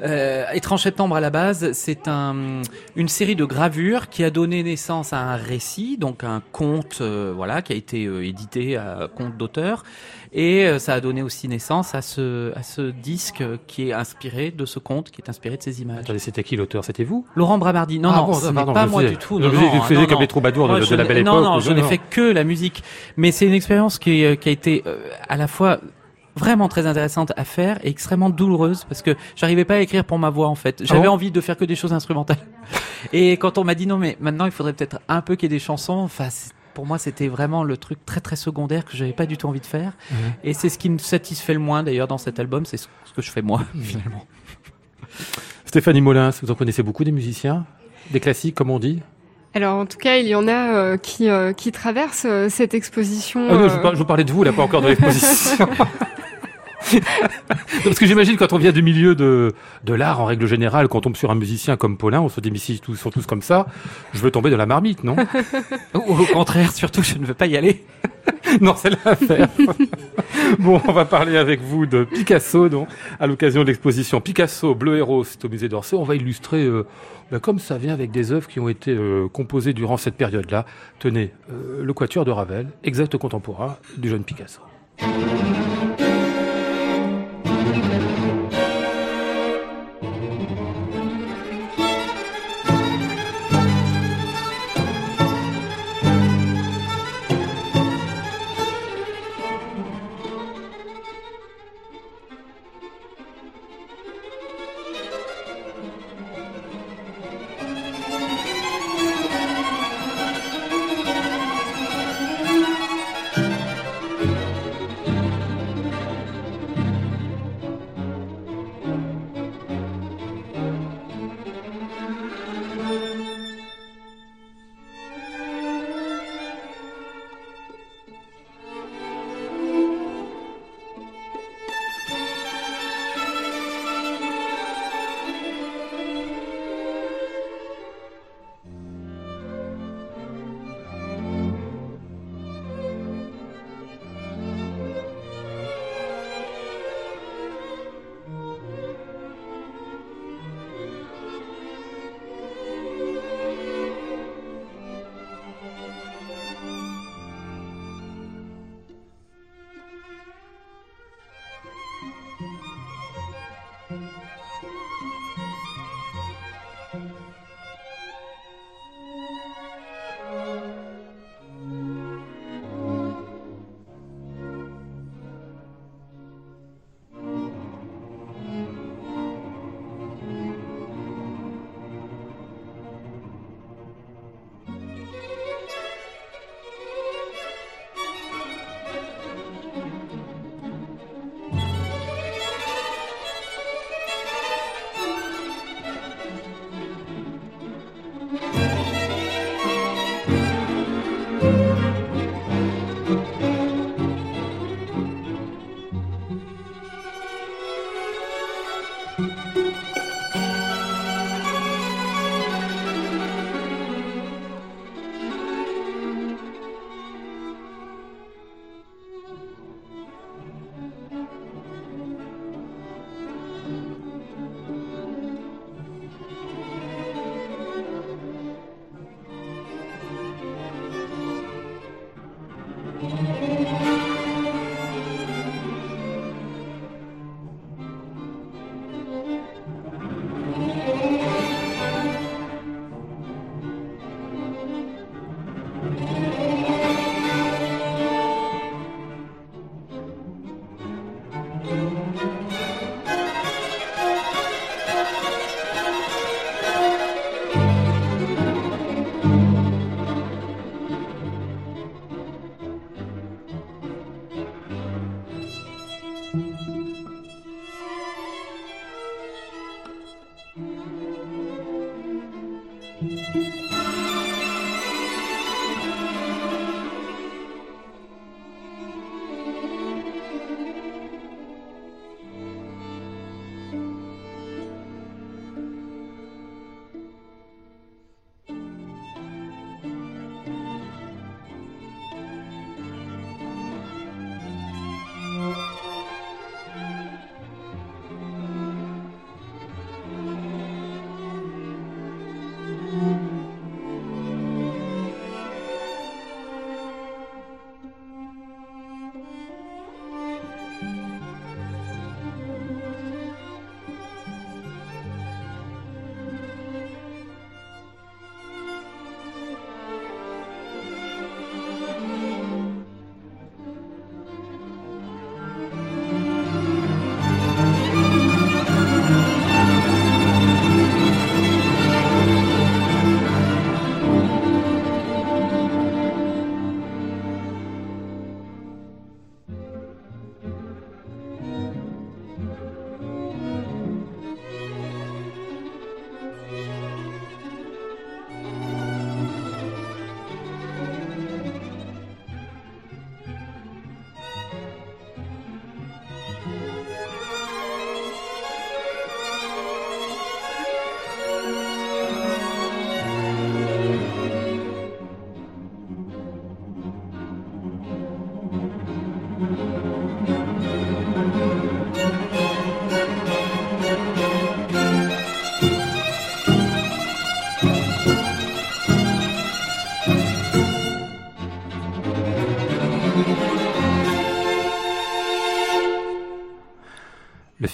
[0.00, 2.62] euh, Étrange septembre à la base, c'est un,
[2.94, 7.32] une série de gravures qui a donné naissance à un récit, donc un conte, euh,
[7.34, 9.82] voilà, qui a été euh, édité à compte d'auteur,
[10.32, 14.50] et euh, ça a donné aussi naissance à ce, à ce disque qui est inspiré
[14.52, 16.00] de ce conte, qui est inspiré de ces images.
[16.02, 16.84] Attendez, c'était qui l'auteur?
[16.84, 17.26] C'était vous?
[17.34, 17.98] Laurent Bramardi.
[17.98, 19.40] Non, Ah non, bon, ce n'est pas moi du tout.
[19.40, 20.20] Non, vous ai- non, vous faisiez non, comme non.
[20.20, 21.82] les troubadours de- de je la n'ai- belle Non, époque, non, ou je non, n'ai
[21.82, 21.88] non.
[21.88, 22.84] fait que la musique.
[23.16, 24.98] Mais c'est une expérience qui, qui a été euh,
[25.28, 25.80] à la fois
[26.38, 30.18] vraiment très intéressante à faire et extrêmement douloureuse parce que j'arrivais pas à écrire pour
[30.18, 30.84] ma voix en fait.
[30.84, 32.38] J'avais bon envie de faire que des choses instrumentales.
[33.12, 35.54] Et quand on m'a dit non mais maintenant il faudrait peut-être un peu qu'il y
[35.54, 36.28] ait des chansons, enfin
[36.74, 39.60] pour moi c'était vraiment le truc très très secondaire que j'avais pas du tout envie
[39.60, 39.92] de faire.
[40.44, 43.22] Et c'est ce qui me satisfait le moins d'ailleurs dans cet album, c'est ce que
[43.22, 44.24] je fais moi finalement.
[45.64, 47.66] Stéphanie Molins, vous en connaissez beaucoup des musiciens
[48.10, 49.00] Des classiques, comme on dit?
[49.54, 52.74] Alors en tout cas, il y en a euh, qui, euh, qui traversent euh, cette
[52.74, 53.46] exposition.
[53.50, 55.68] Ah non, je, vous par- je vous parlais de vous, là, pas encore de l'exposition.
[57.84, 59.52] Parce que j'imagine quand on vient du milieu de,
[59.84, 62.40] de l'art en règle générale, quand on tombe sur un musicien comme Paulin, on se
[62.40, 63.66] dit mais si tous sont tous comme ça,
[64.14, 65.16] je veux tomber dans la marmite, non?
[65.94, 67.84] Ou au contraire, surtout je ne veux pas y aller.
[68.60, 69.48] Non, c'est l'affaire.
[70.58, 72.88] bon, on va parler avec vous de Picasso, donc,
[73.20, 75.96] à l'occasion de l'exposition Picasso Bleu et Rose c'est au musée d'Orsay.
[75.96, 76.86] On va illustrer, euh,
[77.30, 80.66] ben, comme ça vient, avec des œuvres qui ont été euh, composées durant cette période-là.
[80.98, 84.60] Tenez, euh, le Quatuor de Ravel, exact contemporain du jeune Picasso.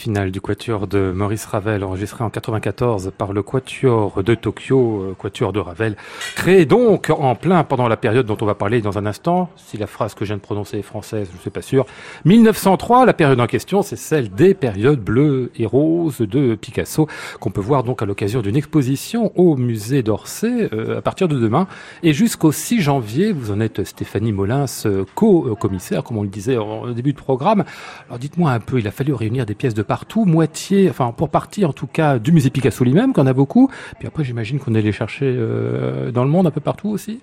[0.07, 5.53] Du Quatuor de Maurice Ravel, enregistré en 94 par le Quatuor de Tokyo, euh, Quatuor
[5.53, 5.97] de Ravel,
[6.37, 9.49] créé donc en plein pendant la période dont on va parler dans un instant.
[9.57, 11.87] Si la phrase que je viens de prononcer est française, je ne suis pas sûr.
[12.27, 17.09] 1903, la période en question, c'est celle des périodes bleues et roses de Picasso,
[17.41, 21.39] qu'on peut voir donc à l'occasion d'une exposition au musée d'Orsay euh, à partir de
[21.39, 21.67] demain.
[22.03, 24.67] Et jusqu'au 6 janvier, vous en êtes Stéphanie Molins,
[25.15, 27.65] co-commissaire, comme on le disait au début de programme.
[28.09, 31.13] Alors dites-moi un peu, il a fallu réunir des pièces de partout tout moitié, enfin
[31.17, 33.71] pour partie en tout cas, du musée Picasso lui-même, qu'on a beaucoup.
[34.01, 37.21] Puis après, j'imagine qu'on est allé chercher euh, dans le monde un peu partout aussi.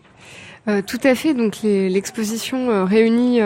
[0.67, 1.33] Euh, tout à fait.
[1.33, 3.39] Donc l'exposition euh, réunit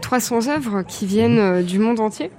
[0.00, 2.30] 300 œuvres qui viennent du monde entier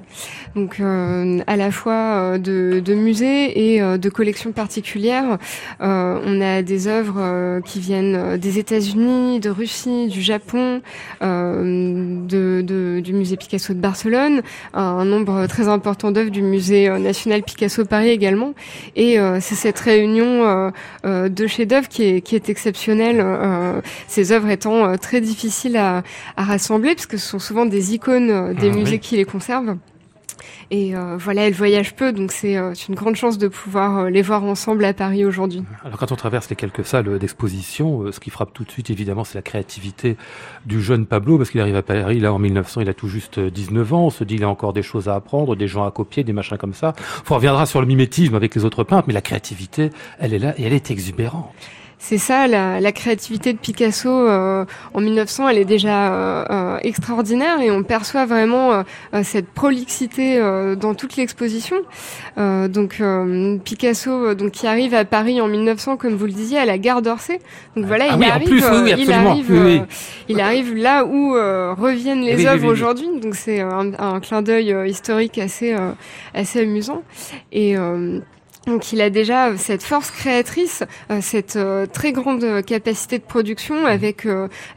[0.55, 5.37] donc euh, à la fois euh, de, de musées et euh, de collections particulières.
[5.79, 10.81] on a des œuvres qui viennent des États-Unis, de Russie, du Japon,
[11.21, 14.41] de, de, du musée Picasso de Barcelone,
[14.73, 18.53] un nombre très important d'œuvres du musée national Picasso Paris également.
[18.95, 20.71] Et c'est cette réunion
[21.03, 23.23] de chefs-d'œuvre qui est, qui est exceptionnelle.
[24.07, 26.03] Ces œuvres étant très difficiles à,
[26.37, 29.77] à rassembler parce que ce sont souvent des icônes des ah musées qui les conservent.
[30.71, 34.09] Et euh, voilà, elles voyagent peu, donc c'est euh, une grande chance de pouvoir euh,
[34.09, 35.63] les voir ensemble à Paris aujourd'hui.
[35.83, 39.23] Alors quand on traverse les quelques salles d'exposition, ce qui frappe tout de suite, évidemment,
[39.23, 40.15] c'est la créativité
[40.65, 43.39] du jeune Pablo, parce qu'il arrive à Paris, là, en 1900, il a tout juste
[43.39, 45.91] 19 ans, on se dit, il a encore des choses à apprendre, des gens à
[45.91, 46.93] copier, des machins comme ça.
[47.29, 50.53] On reviendra sur le mimétisme avec les autres peintres, mais la créativité, elle est là
[50.57, 51.51] et elle est exubérante
[52.01, 56.77] c'est ça, la, la, créativité de Picasso euh, en 1900, elle est déjà euh, euh,
[56.81, 58.83] extraordinaire et on perçoit vraiment
[59.21, 60.39] cette prolixité
[60.79, 61.75] dans toute l'exposition.
[62.37, 63.01] donc
[63.65, 67.01] Picasso, donc qui arrive à Paris en 1900, comme vous le disiez, à la gare
[67.01, 67.39] d'Orsay.
[67.75, 69.85] Donc voilà, ah il, arrive, il arrive,
[70.29, 73.07] il arrive là où reviennent les œuvres aujourd'hui.
[73.21, 75.75] Donc c'est un, un, clin d'œil historique assez
[76.33, 77.03] assez amusant
[77.51, 77.75] et
[78.69, 83.23] donc il a déjà euh, cette force créatrice, euh, cette euh, très grande capacité de
[83.23, 84.27] production avec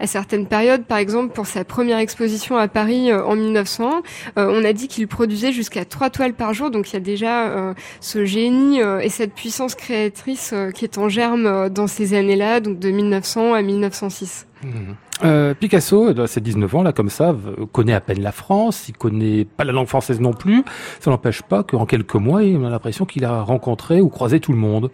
[0.00, 4.02] à certaines périodes, par exemple pour sa première exposition à Paris en 1901,
[4.36, 6.70] on a dit qu'il produisait jusqu'à trois toiles par jour.
[6.70, 11.68] Donc il y a déjà ce génie et cette puissance créatrice qui est en germe
[11.68, 14.46] dans ces années-là, donc de 1900 à 1906.
[15.24, 17.34] Euh, Picasso, à ses 19 ans, là, comme ça,
[17.72, 20.64] connaît à peine la France, il connaît pas la langue française non plus.
[21.00, 24.52] Ça n'empêche pas qu'en quelques mois, on a l'impression qu'il a rencontré ou croisé tout
[24.52, 24.90] le monde.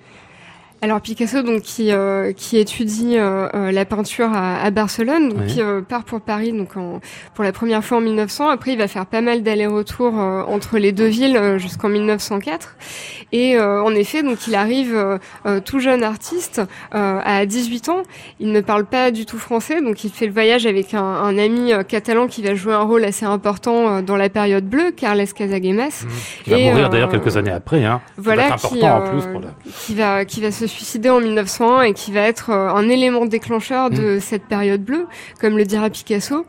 [0.81, 5.47] Alors Picasso, donc qui euh, qui étudie euh, euh, la peinture à, à Barcelone, donc
[5.47, 7.01] qui part pour Paris, donc en,
[7.35, 8.49] pour la première fois en 1900.
[8.49, 12.77] Après, il va faire pas mal d'allers-retours entre les deux villes jusqu'en 1904.
[13.33, 15.19] Et en effet, donc il arrive
[15.65, 16.63] tout jeune artiste
[16.93, 18.03] à 18 ans.
[18.39, 21.39] Il ne parle pas du tout français, donc il fait le voyage avec un, un
[21.39, 26.05] ami catalan qui va jouer un rôle assez important dans la période bleue, Carles Casagemas.
[26.05, 26.09] Mmh.
[26.45, 27.85] Qui va mourir d'ailleurs quelques années après.
[27.85, 28.01] Hein.
[28.17, 29.43] Voilà, qui, en plus pour
[29.81, 33.27] qui va qui va se suicidé en 1901 et qui va être euh, un élément
[33.27, 34.21] déclencheur de mm.
[34.21, 35.07] cette période bleue,
[35.41, 36.47] comme le dira Picasso.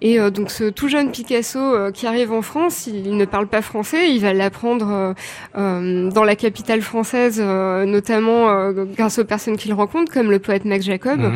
[0.00, 3.46] Et euh, donc ce tout jeune Picasso euh, qui arrive en France, il, ne parle
[3.46, 5.14] pas français, il va l'apprendre
[5.54, 11.20] dans la capitale française, notamment grâce aux personnes qu'il rencontre, comme le poète Max Jacob.
[11.20, 11.30] Mm-hmm.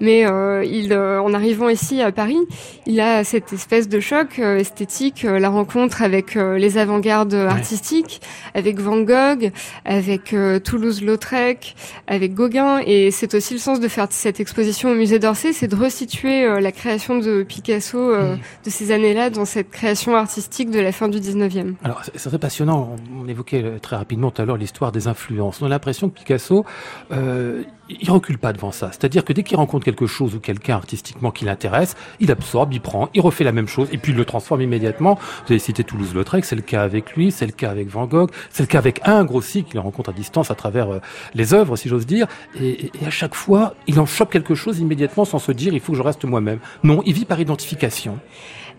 [0.00, 0.20] Mais
[0.66, 2.38] il, en arrivant ici à Paris,
[2.86, 8.20] il a cette espèce de choc esthétique, la rencontre avec les avant-gardes artistiques,
[8.54, 9.50] avec Van Gogh,
[9.84, 10.34] avec
[10.64, 11.74] Toulouse-Lautrec,
[12.06, 12.80] avec Gauguin.
[12.86, 16.44] Et c'est aussi le sens de faire cette exposition au musée d'Orsay, c'est de resituer
[16.44, 18.38] euh, la création de Picasso euh, mm.
[18.64, 21.74] de ces années-là dans cette création artistique de la fin du 19e.
[21.84, 22.96] Alors, c'est très passionnant.
[23.18, 25.62] On évoquait euh, très rapidement tout à l'heure l'histoire des influences.
[25.62, 26.64] On a l'impression que Picasso,
[27.12, 27.62] euh,
[28.00, 28.88] il recule pas devant ça.
[28.92, 32.80] C'est-à-dire que dès qu'il rencontre quelque chose ou quelqu'un artistiquement qui l'intéresse, il absorbe, il
[32.80, 35.18] prend, il refait la même chose et puis il le transforme immédiatement.
[35.46, 38.30] Vous avez cité Toulouse-Lautrec, c'est le cas avec lui, c'est le cas avec Van Gogh,
[38.50, 40.98] c'est le cas avec Ingres aussi, qu'il rencontre à distance à travers euh,
[41.34, 42.26] les œuvres, si j'ose dire.
[42.58, 45.80] Et, et, à chaque fois, il en chope quelque chose immédiatement sans se dire il
[45.80, 46.58] faut que je reste moi-même.
[46.84, 48.18] Non, il vit par identification.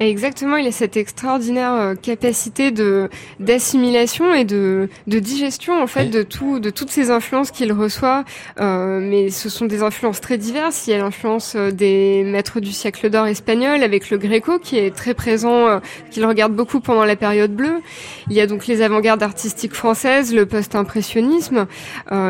[0.02, 3.08] Exactement, il a cette extraordinaire euh, capacité de
[3.40, 8.26] d'assimilation et de, de digestion en fait de tout de toutes ces influences qu'il reçoit.
[8.60, 10.88] Euh, mais ce sont des influences très diverses.
[10.88, 14.80] Il y a l'influence euh, des maîtres du siècle d'or espagnol avec le Gréco qui
[14.80, 15.80] est très présent, euh,
[16.10, 17.82] qu'il regarde beaucoup pendant la période bleue.
[18.28, 21.68] Il y a donc les avant-gardes artistiques françaises, le post-impressionnisme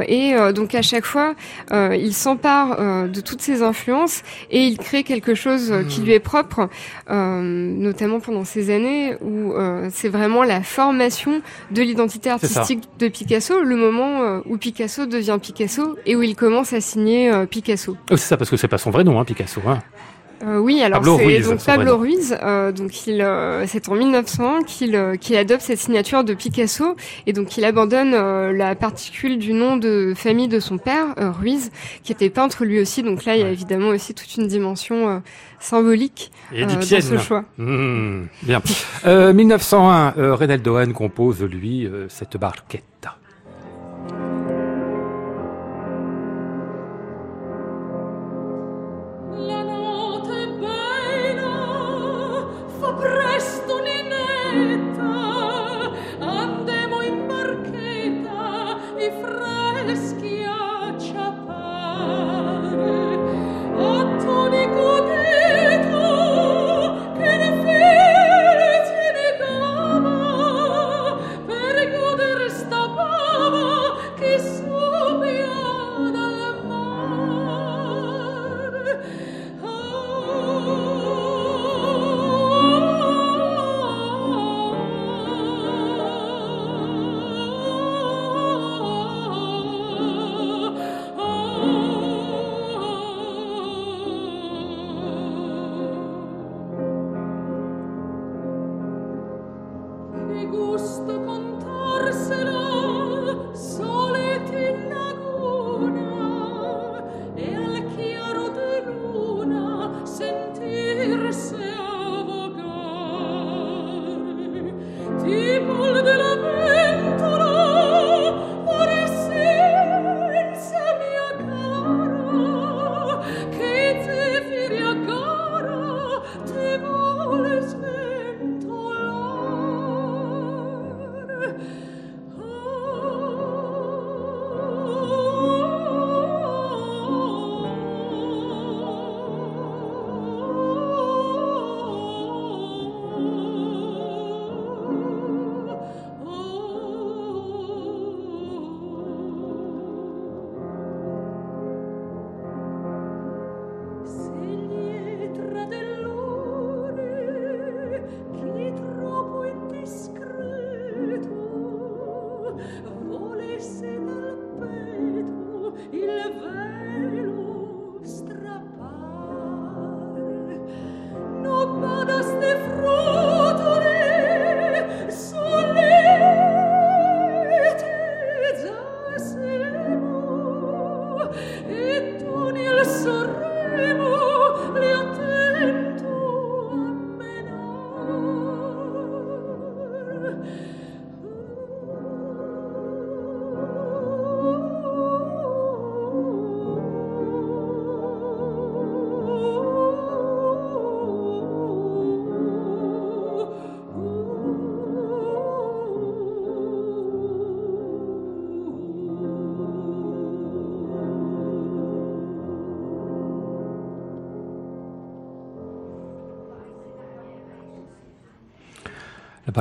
[0.07, 1.35] et donc à chaque fois
[1.71, 6.03] il s'empare de toutes ces influences et il crée quelque chose qui hmm.
[6.03, 6.69] lui est propre
[7.61, 11.41] notamment pendant ces années où euh, c'est vraiment la formation
[11.71, 16.35] de l'identité artistique de Picasso, le moment euh, où Picasso devient Picasso et où il
[16.35, 17.95] commence à signer euh, Picasso.
[18.09, 19.61] Oh, c'est ça, parce que c'est pas son vrai nom, hein, Picasso.
[19.65, 19.79] Hein.
[20.43, 22.35] Euh, oui, alors c'est donc Pablo Ruiz.
[22.41, 26.95] Euh, donc il, euh, c'est en 1900 qu'il qu'il adopte cette signature de Picasso
[27.27, 31.71] et donc il abandonne la particule du nom de famille de son père, Ruiz,
[32.03, 33.03] qui était peintre lui aussi.
[33.03, 35.21] Donc là, il y a évidemment aussi toute une dimension
[35.59, 37.45] symbolique dans ce choix.
[37.57, 38.61] Mmh, bien.
[39.05, 43.17] 1901, Renel Dohan compose lui cette barquetta.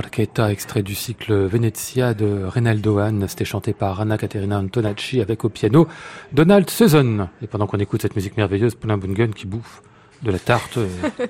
[0.01, 5.21] La Barchetta, extrait du cycle Venezia de Reynaldo Hahn, c'était chanté par Anna Caterina Antonacci
[5.21, 5.89] avec au piano
[6.33, 7.29] Donald Suzon.
[7.43, 9.83] Et pendant qu'on écoute cette musique merveilleuse, Paulin Bungen qui bouffe
[10.23, 10.79] de la tarte.
[10.79, 10.89] euh,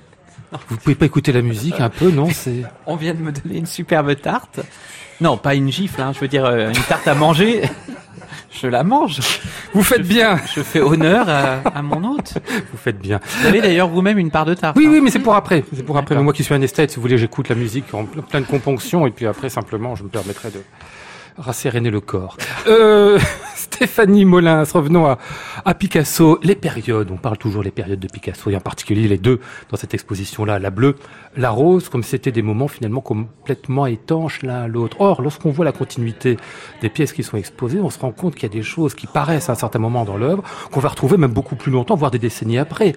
[0.68, 2.28] Vous pouvez pas écouter la musique un peu, non?
[2.30, 4.60] C'est On vient de me donner une superbe tarte.
[5.20, 7.62] Non, pas une gifle, hein, je veux dire euh, une tarte à manger.
[8.52, 9.20] Je la mange.
[9.74, 10.38] Vous faites bien.
[10.54, 12.34] Je fais honneur à, à mon hôte.
[12.72, 13.20] Vous faites bien.
[13.40, 14.76] Vous avez d'ailleurs vous-même une part de tarte.
[14.76, 14.90] Oui, hein.
[14.92, 15.64] oui, mais c'est pour après.
[15.74, 16.14] C'est pour après.
[16.16, 19.06] Moi qui suis un esthète, si vous voulez, j'écoute la musique en ple- pleine componction
[19.06, 20.60] et puis après, simplement, je me permettrai de
[21.38, 22.36] rasséréner le corps.
[22.66, 23.18] Euh,
[23.80, 25.16] Stéphanie Molins, revenons à,
[25.64, 26.38] à Picasso.
[26.42, 29.78] Les périodes, on parle toujours les périodes de Picasso et en particulier les deux dans
[29.78, 30.96] cette exposition-là, la bleue,
[31.34, 35.00] la rose, comme c'était des moments finalement complètement étanches l'un à l'autre.
[35.00, 36.36] Or, lorsqu'on voit la continuité
[36.82, 39.06] des pièces qui sont exposées, on se rend compte qu'il y a des choses qui
[39.06, 42.10] paraissent à un certain moment dans l'œuvre qu'on va retrouver même beaucoup plus longtemps, voire
[42.10, 42.94] des décennies après.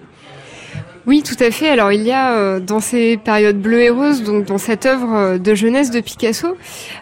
[1.06, 1.68] Oui, tout à fait.
[1.68, 5.14] Alors il y a euh, dans ces périodes bleues et roses, donc dans cette œuvre
[5.14, 6.56] euh, de jeunesse de Picasso,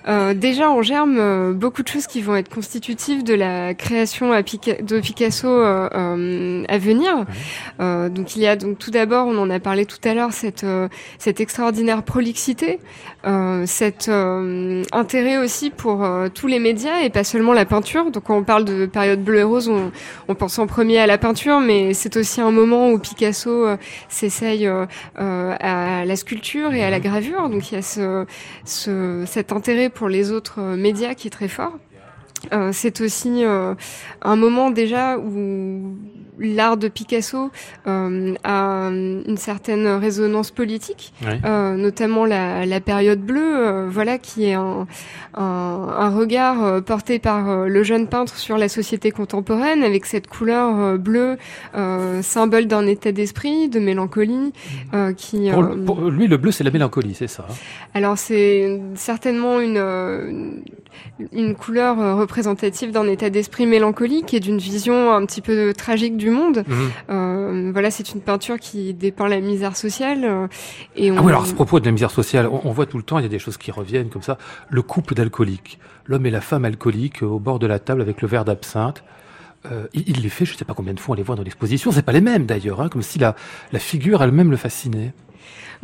[0.09, 4.33] euh, déjà en germe euh, beaucoup de choses qui vont être constitutives de la création
[4.33, 7.13] à Pica- de Picasso à venir.
[7.79, 10.33] Euh, donc il y a donc tout d'abord, on en a parlé tout à l'heure,
[10.33, 10.89] cette euh,
[11.19, 12.81] cette extraordinaire prolixité,
[13.25, 18.11] euh, cet euh, intérêt aussi pour euh, tous les médias et pas seulement la peinture.
[18.11, 19.93] Donc quand on parle de période bleue et rose, on,
[20.29, 23.77] on pense en premier à la peinture, mais c'est aussi un moment où Picasso euh,
[24.09, 27.49] s'essaye à la sculpture et à la gravure.
[27.49, 28.27] Donc il y a ce,
[28.65, 31.73] ce, cet intérêt pour les autres médias qui est très fort.
[32.53, 33.75] Euh, c'est aussi euh,
[34.23, 35.97] un moment déjà où
[36.39, 37.51] l'art de Picasso
[37.87, 41.13] euh, a une certaine résonance politique,
[41.45, 44.87] euh, notamment la, la période bleue, euh, voilà, qui est un,
[45.35, 50.07] un, un regard euh, porté par euh, le jeune peintre sur la société contemporaine, avec
[50.07, 51.37] cette couleur bleue,
[51.75, 54.53] euh, symbole d'un état d'esprit, de mélancolie,
[54.95, 55.51] euh, qui.
[55.51, 57.47] Pour, euh, pour lui, le bleu, c'est la mélancolie, c'est ça.
[57.49, 57.55] hein?
[57.95, 60.63] Alors c'est certainement une,
[61.33, 66.31] une couleur représentative d'un état d'esprit mélancolique et d'une vision un petit peu tragique du
[66.33, 66.65] monde.
[66.67, 66.91] Mhm.
[67.11, 70.25] Euh, voilà, c'est une peinture qui dépeint la misère sociale.
[70.25, 70.47] euh,
[70.97, 71.19] et on...
[71.19, 73.03] Ah oui, alors à ce propos de la misère sociale, on, on voit tout le
[73.03, 74.39] temps, il y a des choses qui reviennent comme ça.
[74.69, 78.23] Le couple d'alcooliques, l'homme et la femme alcooliques euh, au bord de la table avec
[78.23, 79.05] le verre d'absinthe.
[79.71, 81.37] Euh, il, il les fait, je ne sais pas combien de fois on les voit
[81.37, 81.93] dans l'exposition.
[81.93, 83.37] C'est pas les mêmes d'ailleurs, hein, comme si la,
[83.73, 85.13] la figure elle-même le fascinait.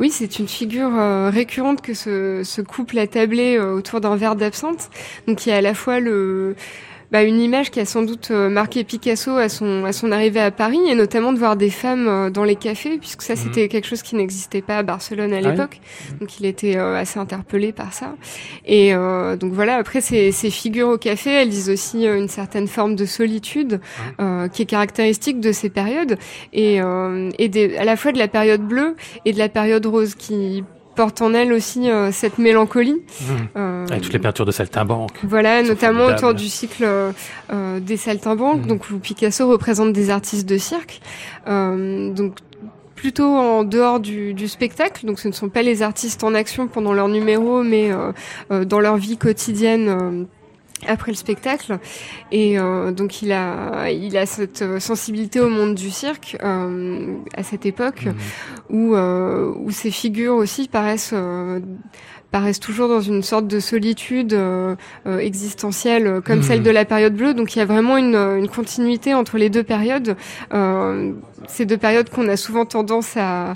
[0.01, 4.15] Oui, c'est une figure euh, récurrente que ce, ce couple a tablé euh, autour d'un
[4.15, 4.89] verre d'absinthe.
[5.27, 6.55] Donc il y a à la fois le
[7.11, 10.39] bah, une image qui a sans doute euh, marqué Picasso à son à son arrivée
[10.41, 13.39] à Paris et notamment de voir des femmes euh, dans les cafés puisque ça Mhm.
[13.43, 15.79] c'était quelque chose qui n'existait pas à Barcelone à Ah l'époque.
[16.19, 18.15] Donc il était euh, assez interpellé par ça.
[18.65, 22.67] Et euh, donc voilà, après ces, ces figures au café, elles disent aussi une certaine
[22.67, 23.79] forme de solitude
[24.19, 26.17] euh, qui est caractéristique de ces périodes
[26.53, 28.95] et, euh, et des, à la fois de la période bleue
[29.25, 30.63] et de la période rose qui
[30.99, 32.97] porte en elle aussi euh, cette mélancolie.
[33.55, 35.11] Euh, Avec toutes les peintures de saltimbanque.
[35.23, 37.11] voilà, notamment autour du cycle euh,
[37.53, 38.67] euh, des saltimbanques, Mhm.
[38.67, 40.99] donc où Picasso représente des artistes de cirque.
[41.47, 42.33] Euh, donc
[42.95, 46.67] plutôt en dehors du, du spectacle, donc ce ne sont pas les artistes en action
[46.67, 48.11] pendant leur numéro, mais euh,
[48.51, 50.27] euh, dans leur vie quotidienne.
[50.87, 51.77] Après le spectacle
[52.31, 57.15] et euh, donc il a il a cette euh, sensibilité au monde du cirque euh,
[57.35, 58.15] à cette époque Mhm.
[58.69, 61.59] où, euh, où ces figures aussi paraissent euh,
[62.31, 64.75] paraissent toujours dans une sorte de solitude euh,
[65.07, 66.43] euh, existentielle comme Mhm.
[66.43, 67.33] celle de la période bleue.
[67.33, 70.15] Donc il y a vraiment une, une continuité entre les deux périodes.
[70.53, 71.11] Euh,
[71.47, 73.53] ces deux périodes qu'on a souvent tendance à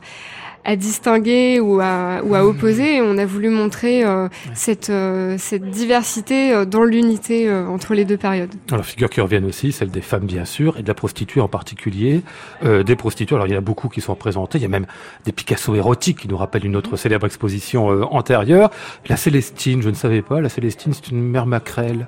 [0.66, 5.36] à distinguer ou à, ou à opposer et on a voulu montrer euh, cette, euh,
[5.38, 8.54] cette diversité euh, dans l'unité euh, entre les deux périodes.
[8.72, 11.48] Alors, figures qui reviennent aussi, celle des femmes bien sûr, et de la prostituée en
[11.48, 12.22] particulier.
[12.64, 14.70] Euh, des prostituées, alors il y en a beaucoup qui sont représentées, il y a
[14.70, 14.88] même
[15.26, 18.70] des Picasso érotiques qui nous rappellent une autre célèbre exposition euh, antérieure.
[19.10, 22.08] La Célestine, je ne savais pas, la Célestine c'est une mère maquerelle,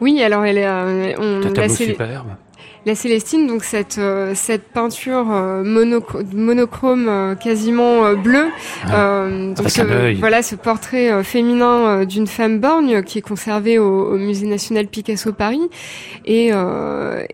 [0.00, 2.28] Oui, alors elle est, euh, on, la, superbe.
[2.84, 8.46] La Célestine, donc cette euh, cette peinture euh, monoc- monochrome euh, quasiment euh, bleue,
[8.92, 10.16] euh, donc ce, œil.
[10.16, 15.32] voilà ce portrait féminin d'une femme borgne qui est conservé au, au Musée national Picasso
[15.32, 15.68] Paris
[16.24, 17.24] et euh,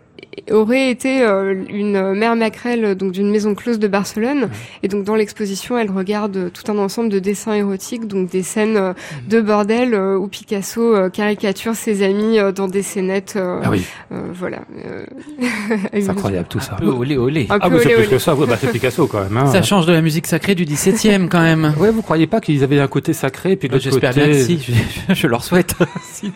[0.51, 4.49] aurait été euh, une mère maquerelle donc d'une maison close de Barcelone
[4.83, 8.77] et donc dans l'exposition elle regarde tout un ensemble de dessins érotiques donc des scènes
[8.77, 8.93] euh,
[9.29, 13.71] de bordel euh, où Picasso euh, caricature ses amis euh, dans des scénettes euh, Ah
[13.71, 15.05] oui, euh, voilà euh,
[15.93, 16.75] c'est incroyable tout ça.
[16.75, 17.47] Un peu olé olé.
[17.51, 18.11] Un Ah peu oui, c'est olé, plus olé.
[18.11, 19.37] que ça, Ouais, bah, c'est Picasso quand même.
[19.37, 19.47] Hein.
[19.47, 21.73] Ça change de la musique sacrée du 17e quand même.
[21.79, 24.27] Ouais, vous croyez pas qu'ils avaient un côté sacré, puis de Bah, l'autre J'espère côté...
[24.27, 24.59] bien que si,
[25.09, 25.75] je, je leur souhaite.
[26.03, 26.33] sinon,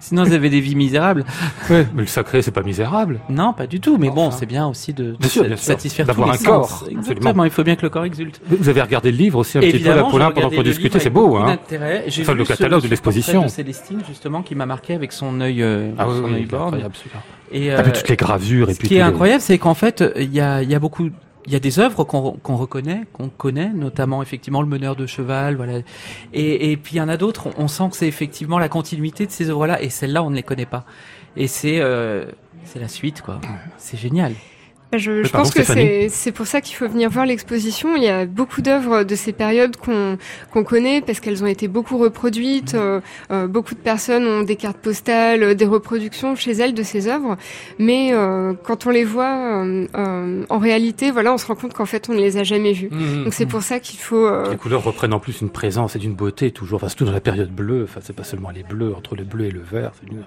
[0.00, 1.24] sinon, ils avaient des vies misérables.
[1.70, 3.20] Ouais, mais le sacré, c'est pas misérable.
[3.28, 3.98] Non, Non, pas du tout.
[3.98, 6.84] Mais bon, c'est bien aussi de, de sûr, bien satisfaire D'avoir un corps.
[6.88, 7.44] Exactement.
[7.44, 8.40] Il faut bien que le corps exulte.
[8.46, 11.10] Vous avez regardé le livre aussi un petit peu, là, Évidemment, pendant qu'on discutait, c'est
[11.10, 11.58] beau, hein.
[12.06, 13.42] J'ai Enfin, vu le catalogue de l'exposition.
[13.42, 16.48] de Célestine, justement, qui m'a marqué avec son œil, euh, Ah oui, son oui, œil
[16.48, 16.70] celui-là.
[17.50, 19.74] Et, Ah, puis euh, toutes les gravures et Ce puis qui est incroyable, c'est qu'en
[19.74, 21.10] fait, il y a, il y a beaucoup,
[21.46, 25.56] il y a des œuvres qu'on reconnaît, qu'on connaît, notamment effectivement le meneur de cheval,
[25.56, 25.80] voilà.
[26.32, 28.68] Et, et puis il y en a d'autres, on, on sent que c'est effectivement la
[28.68, 30.84] continuité de ces œuvres-là, et celles-là, on ne les connaît pas.
[31.36, 32.24] Et c'est, euh,
[32.64, 33.40] c'est la suite, quoi.
[33.78, 34.32] C'est génial.
[34.94, 37.96] Je, je pardon, pense que c'est c'est pour ça qu'il faut venir voir l'exposition.
[37.96, 40.18] Il y a beaucoup d'œuvres de ces périodes qu'on
[40.50, 42.74] qu'on connaît parce qu'elles ont été beaucoup reproduites.
[42.74, 43.00] Euh,
[43.30, 47.08] euh, beaucoup de personnes ont des cartes postales, euh, des reproductions chez elles de ces
[47.08, 47.38] œuvres.
[47.78, 49.34] Mais euh, quand on les voit
[49.64, 52.42] euh, euh, en réalité, voilà, on se rend compte qu'en fait on ne les a
[52.44, 52.90] jamais vues.
[52.90, 53.48] Mmh, Donc c'est mmh.
[53.48, 54.26] pour ça qu'il faut.
[54.26, 56.76] euh, Les couleurs reprennent en plus une présence et d'une beauté toujours.
[56.76, 57.84] Enfin, surtout dans la période bleue.
[57.84, 60.24] Enfin, c'est pas seulement les bleus, entre le bleu et le vert, c'est une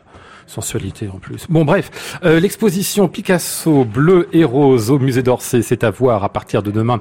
[0.47, 1.45] sensualité en plus.
[1.49, 6.29] Bon, bref, euh, l'exposition Picasso bleu et rose au musée d'Orsay, c'est à voir à
[6.29, 6.99] partir de demain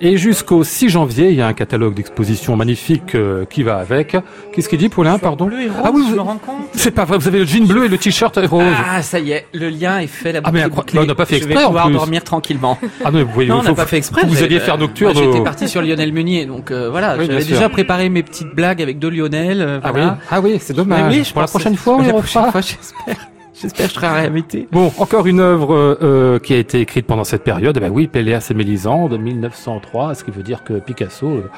[0.00, 1.30] et jusqu'au 6 janvier.
[1.30, 4.16] Il y a un catalogue d'expositions magnifique euh, qui va avec.
[4.52, 5.18] Qu'est-ce qu'il dit, Paulin?
[5.18, 5.46] Pardon?
[5.46, 6.66] Bleu et rose, Ah oui, je vous- me rends compte.
[6.74, 7.18] C'est pas vrai.
[7.18, 8.62] Vous avez le jean bleu et le t-shirt rose.
[8.88, 10.98] Ah, ça y est, le lien est fait, la Ah, mais incroyable.
[11.00, 11.94] On n'a pas fait Je exprès, vais en pouvoir plus.
[11.94, 12.78] dormir tranquillement.
[13.04, 14.22] Ah non, vous voyez, Non, on n'a pas fait exprès.
[14.26, 15.14] Vous alliez faire nocturne.
[15.16, 17.54] J'étais parti sur Lionel Meunier, donc euh, voilà, Oui, j'avais sûr.
[17.56, 19.60] déjà préparé mes petites blagues avec deux Lionel.
[19.60, 21.10] euh, Ah oui, ah oui, c'est dommage.
[21.10, 22.52] Mais oui, je Pour la prochaine fois, on refera.
[22.84, 23.28] J'espère.
[23.54, 24.68] J'espère que je serai réinvité.
[24.72, 27.76] Bon, encore une œuvre euh, qui a été écrite pendant cette période.
[27.76, 31.50] Eh ben oui, Péléas et Mélisande, de 1903, ce qui veut dire que Picasso euh,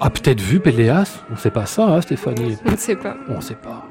[0.00, 1.22] a peut-être vu Péléas?
[1.32, 3.16] On sait pas ça, hein, Stéphanie on ne sait pas.
[3.28, 3.88] On sait pas.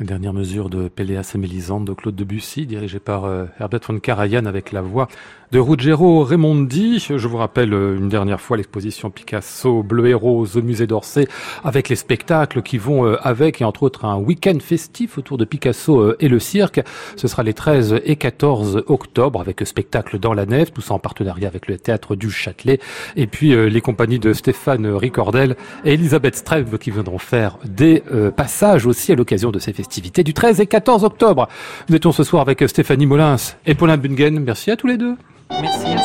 [0.00, 4.00] La dernière mesure de Péléas et Mélisande de Claude Debussy, dirigé par euh, Herbert von
[4.00, 5.06] Karajan avec la voix
[5.52, 6.98] de Ruggero Raimondi.
[6.98, 11.28] Je vous rappelle euh, une dernière fois l'exposition Picasso Bleu et Rose au musée d'Orsay
[11.62, 15.44] avec les spectacles qui vont euh, avec et entre autres un week-end festif autour de
[15.44, 16.80] Picasso euh, et le cirque.
[17.16, 20.98] Ce sera les 13 et 14 octobre avec spectacle dans la nef, tout ça en
[20.98, 22.80] partenariat avec le théâtre du Châtelet
[23.16, 28.02] et puis les compagnies de Stéphane Ricordel et Elisabeth Streb qui viendront faire des
[28.34, 31.48] passages aussi à l'occasion de ces festivités du 13 et 14 octobre.
[31.88, 33.36] Nous étions ce soir avec Stéphanie Molins
[33.66, 34.40] et Paulin Bungen.
[34.40, 35.16] Merci à tous les deux.
[35.60, 35.96] Merci.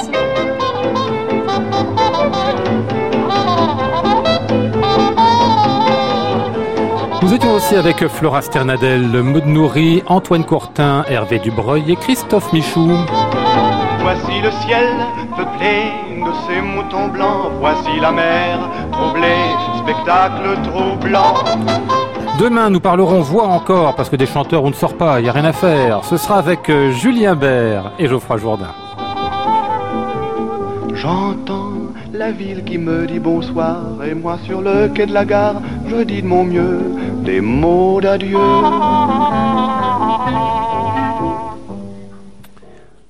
[7.22, 12.92] Nous étions aussi avec Flora Sternadel, Maud Nourri, Antoine Courtin, Hervé Dubreuil et Christophe Michou.
[14.02, 14.88] Voici le ciel
[15.36, 15.92] peuplé
[16.24, 17.52] de ces moutons blancs.
[17.60, 18.60] Voici la mer
[18.92, 19.44] troublée,
[19.84, 21.34] spectacle troublant.
[22.40, 25.30] Demain, nous parlerons voix encore, parce que des chanteurs, on ne sort pas, il n'y
[25.30, 26.06] a rien à faire.
[26.06, 28.74] Ce sera avec euh, Julien Bert et Geoffroy Jourdain.
[30.98, 35.62] J'entends la ville qui me dit bonsoir et moi sur le quai de la gare,
[35.88, 36.82] je dis de mon mieux
[37.24, 38.38] des mots d'adieu.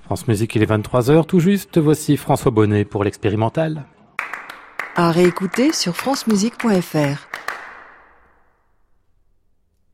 [0.04, 1.78] France Musique, il est 23h tout juste.
[1.78, 3.86] Voici François Bonnet pour l'expérimental.
[4.96, 7.47] À réécouter sur francemusique.fr.